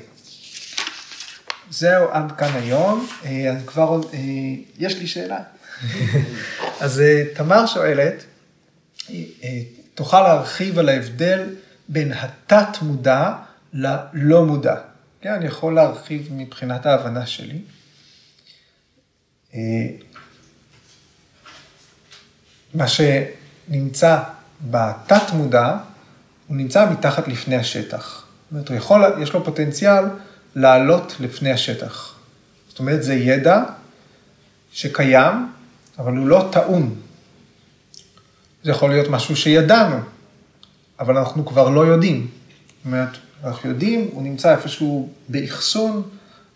[1.70, 3.08] זהו עד כאן היום.
[3.26, 4.02] אה, אני כבר,
[4.78, 5.40] יש לי שאלה.
[6.82, 7.02] אז
[7.36, 8.24] תמר שואלת,
[9.96, 11.56] תוכל להרחיב על ההבדל
[11.90, 13.34] בין התת מודע
[13.74, 14.76] ללא מודע.
[15.22, 17.62] כן, אני יכול להרחיב מבחינת ההבנה שלי.
[22.74, 24.20] מה שנמצא
[24.62, 25.78] בתת מודע,
[26.48, 28.26] הוא נמצא מתחת לפני השטח.
[28.44, 30.04] זאת אומרת, הוא יכול, יש לו פוטנציאל
[30.56, 32.16] לעלות לפני השטח.
[32.70, 33.64] זאת אומרת, זה ידע
[34.72, 35.54] שקיים,
[35.98, 36.96] אבל הוא לא טעון.
[38.66, 39.96] זה יכול להיות משהו שידענו,
[41.00, 42.28] אבל אנחנו כבר לא יודעים.
[42.28, 43.10] זאת אומרת,
[43.44, 46.04] אנחנו יודעים, הוא נמצא איפשהו באחסון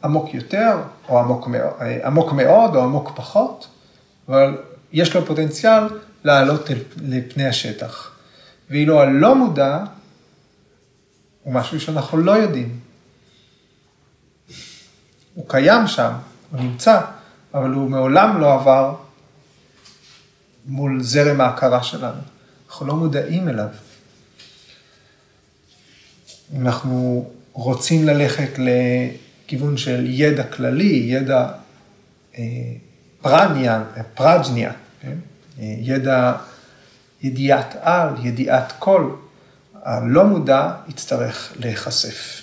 [0.04, 0.78] עמוק יותר,
[1.10, 3.68] או עמוק מאוד, עמוק מאוד, או עמוק פחות,
[4.30, 4.58] אבל
[4.92, 5.84] יש לו פוטנציאל
[6.24, 6.70] לעלות
[7.02, 8.12] לפני השטח.
[8.70, 9.84] ואילו הלא מודע,
[11.44, 12.80] הוא משהו שאנחנו לא יודעים.
[15.36, 16.12] הוא קיים שם,
[16.52, 17.02] הוא נמצא,
[17.54, 18.96] אבל הוא מעולם לא עבר
[20.70, 22.22] מול זרם ההכרה שלנו.
[22.68, 23.68] אנחנו לא מודעים אליו.
[26.54, 31.52] אם אנחנו רוצים ללכת לכיוון של ידע כללי, ידע
[32.38, 32.44] אה,
[33.22, 35.18] פרניה, פרג'ניה, כן?
[35.60, 36.36] אה, ידע,
[37.22, 39.12] ידיעת על, ידיעת כל,
[39.84, 42.42] הלא מודע יצטרך להיחשף.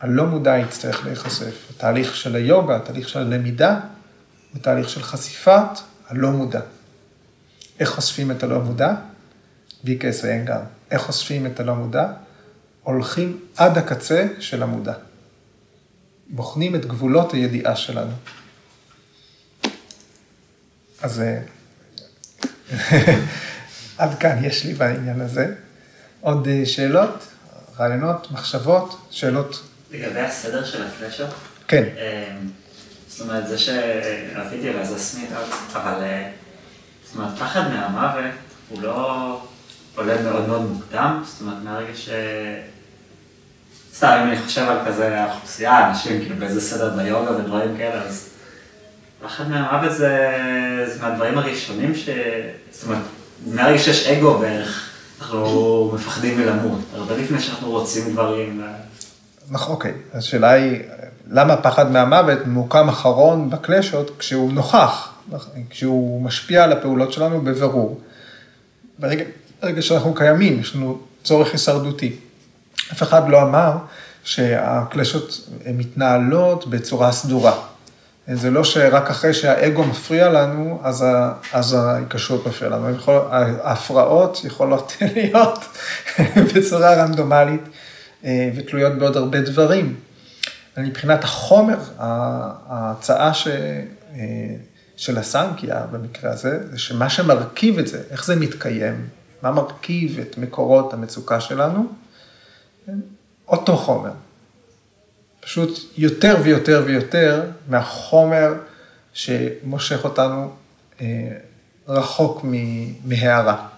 [0.00, 1.70] הלא מודע יצטרך להיחשף.
[1.70, 3.80] התהליך של היוגה, התהליך של הלמידה,
[4.52, 5.78] הוא תהליך של חשיפת
[6.08, 6.60] הלא מודע.
[7.80, 8.94] איך חושפים את הלא מודע?
[9.84, 10.60] ויקס ואנגר.
[10.90, 12.06] איך חושפים את הלא מודע?
[12.82, 14.92] הולכים עד הקצה של המודע.
[16.28, 18.12] בוחנים את גבולות הידיעה שלנו.
[21.02, 21.40] אז אה,
[23.98, 25.54] עד כאן יש לי בעניין הזה.
[26.20, 27.26] עוד אה, שאלות,
[27.78, 29.62] רעיונות, מחשבות, שאלות?
[29.90, 31.30] לגבי הסדר של הפלשות?
[31.68, 31.84] כן.
[33.18, 35.28] זאת אומרת, זה שרציתי לזה סמית,
[35.74, 36.30] אבל אה,
[37.04, 38.34] זאת אומרת, פחד מהמוות
[38.68, 39.40] הוא לא
[39.94, 42.08] עולה מאוד מאוד מוקדם, זאת אומרת, מהרגע ש...
[43.94, 48.28] סתם, אם אני חושב על כזה האוכלוסייה, אנשים כאילו באיזה סדר ביוגה ודברים כאלה, אז
[49.22, 50.34] פחד מהמוות זה,
[50.86, 52.08] זה מהדברים הראשונים ש...
[52.70, 53.02] זאת אומרת,
[53.46, 54.90] מהרגע שיש אגו בערך,
[55.20, 58.62] אנחנו מפחדים מלמות, הרבה לפני שאנחנו רוצים דברים.
[59.50, 59.92] נכון, אוקיי.
[60.14, 60.82] השאלה היא,
[61.30, 65.12] למה פחד מהמוות ממוקם אחרון בקלשות כשהוא נוכח,
[65.70, 68.00] כשהוא משפיע על הפעולות שלנו בבירור.
[68.98, 69.24] ברגע,
[69.62, 72.16] ברגע שאנחנו קיימים, יש לנו צורך הישרדותי.
[72.92, 73.76] אף אחד לא אמר
[74.24, 77.54] שהקלשות מתנהלות בצורה סדורה.
[78.32, 82.90] זה לא שרק אחרי שהאגו מפריע לנו, אז, ה, אז ההיקשרות מפריע לנו.
[82.90, 83.20] יכול,
[83.62, 85.64] ההפרעות יכולות להיות
[86.54, 87.62] בצורה רנדומלית
[88.24, 89.96] ותלויות בעוד הרבה דברים.
[90.76, 94.54] מבחינת החומר, ההצעה ש, אה,
[94.96, 99.08] של הסנקיה במקרה הזה, זה שמה שמרכיב את זה, איך זה מתקיים,
[99.42, 101.86] מה מרכיב את מקורות המצוקה שלנו,
[103.48, 104.10] אותו חומר.
[105.40, 108.54] פשוט יותר ויותר ויותר מהחומר
[109.12, 110.50] שמושך אותנו
[111.00, 111.06] אה,
[111.88, 112.44] רחוק
[113.04, 113.68] מהערה.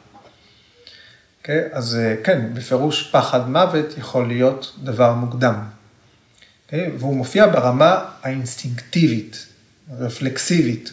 [1.50, 1.68] Okay, אוקיי?
[1.72, 5.54] אז אה, כן, בפירוש פחד מוות יכול להיות דבר מוקדם.
[5.54, 6.90] Okay, אוקיי?
[6.98, 9.46] והוא מופיע ברמה האינסטינקטיבית,
[9.90, 10.92] הרפלקסיבית,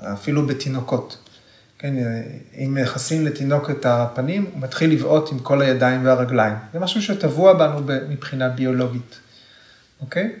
[0.00, 1.18] אפילו בתינוקות.
[1.78, 1.94] כן,
[2.58, 6.54] אם מייחסים לתינוק את הפנים, הוא מתחיל לבעוט עם כל הידיים והרגליים.
[6.72, 9.18] זה משהו שטבוע בנו מבחינה ביולוגית.
[10.00, 10.32] אוקיי?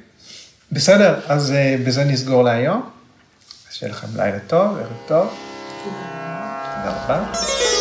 [0.72, 2.90] בסדר, אז אה, בזה נסגור להיום.
[3.70, 5.34] שיהיה לכם לילה טוב, ערב טוב.
[5.84, 7.71] תודה רבה.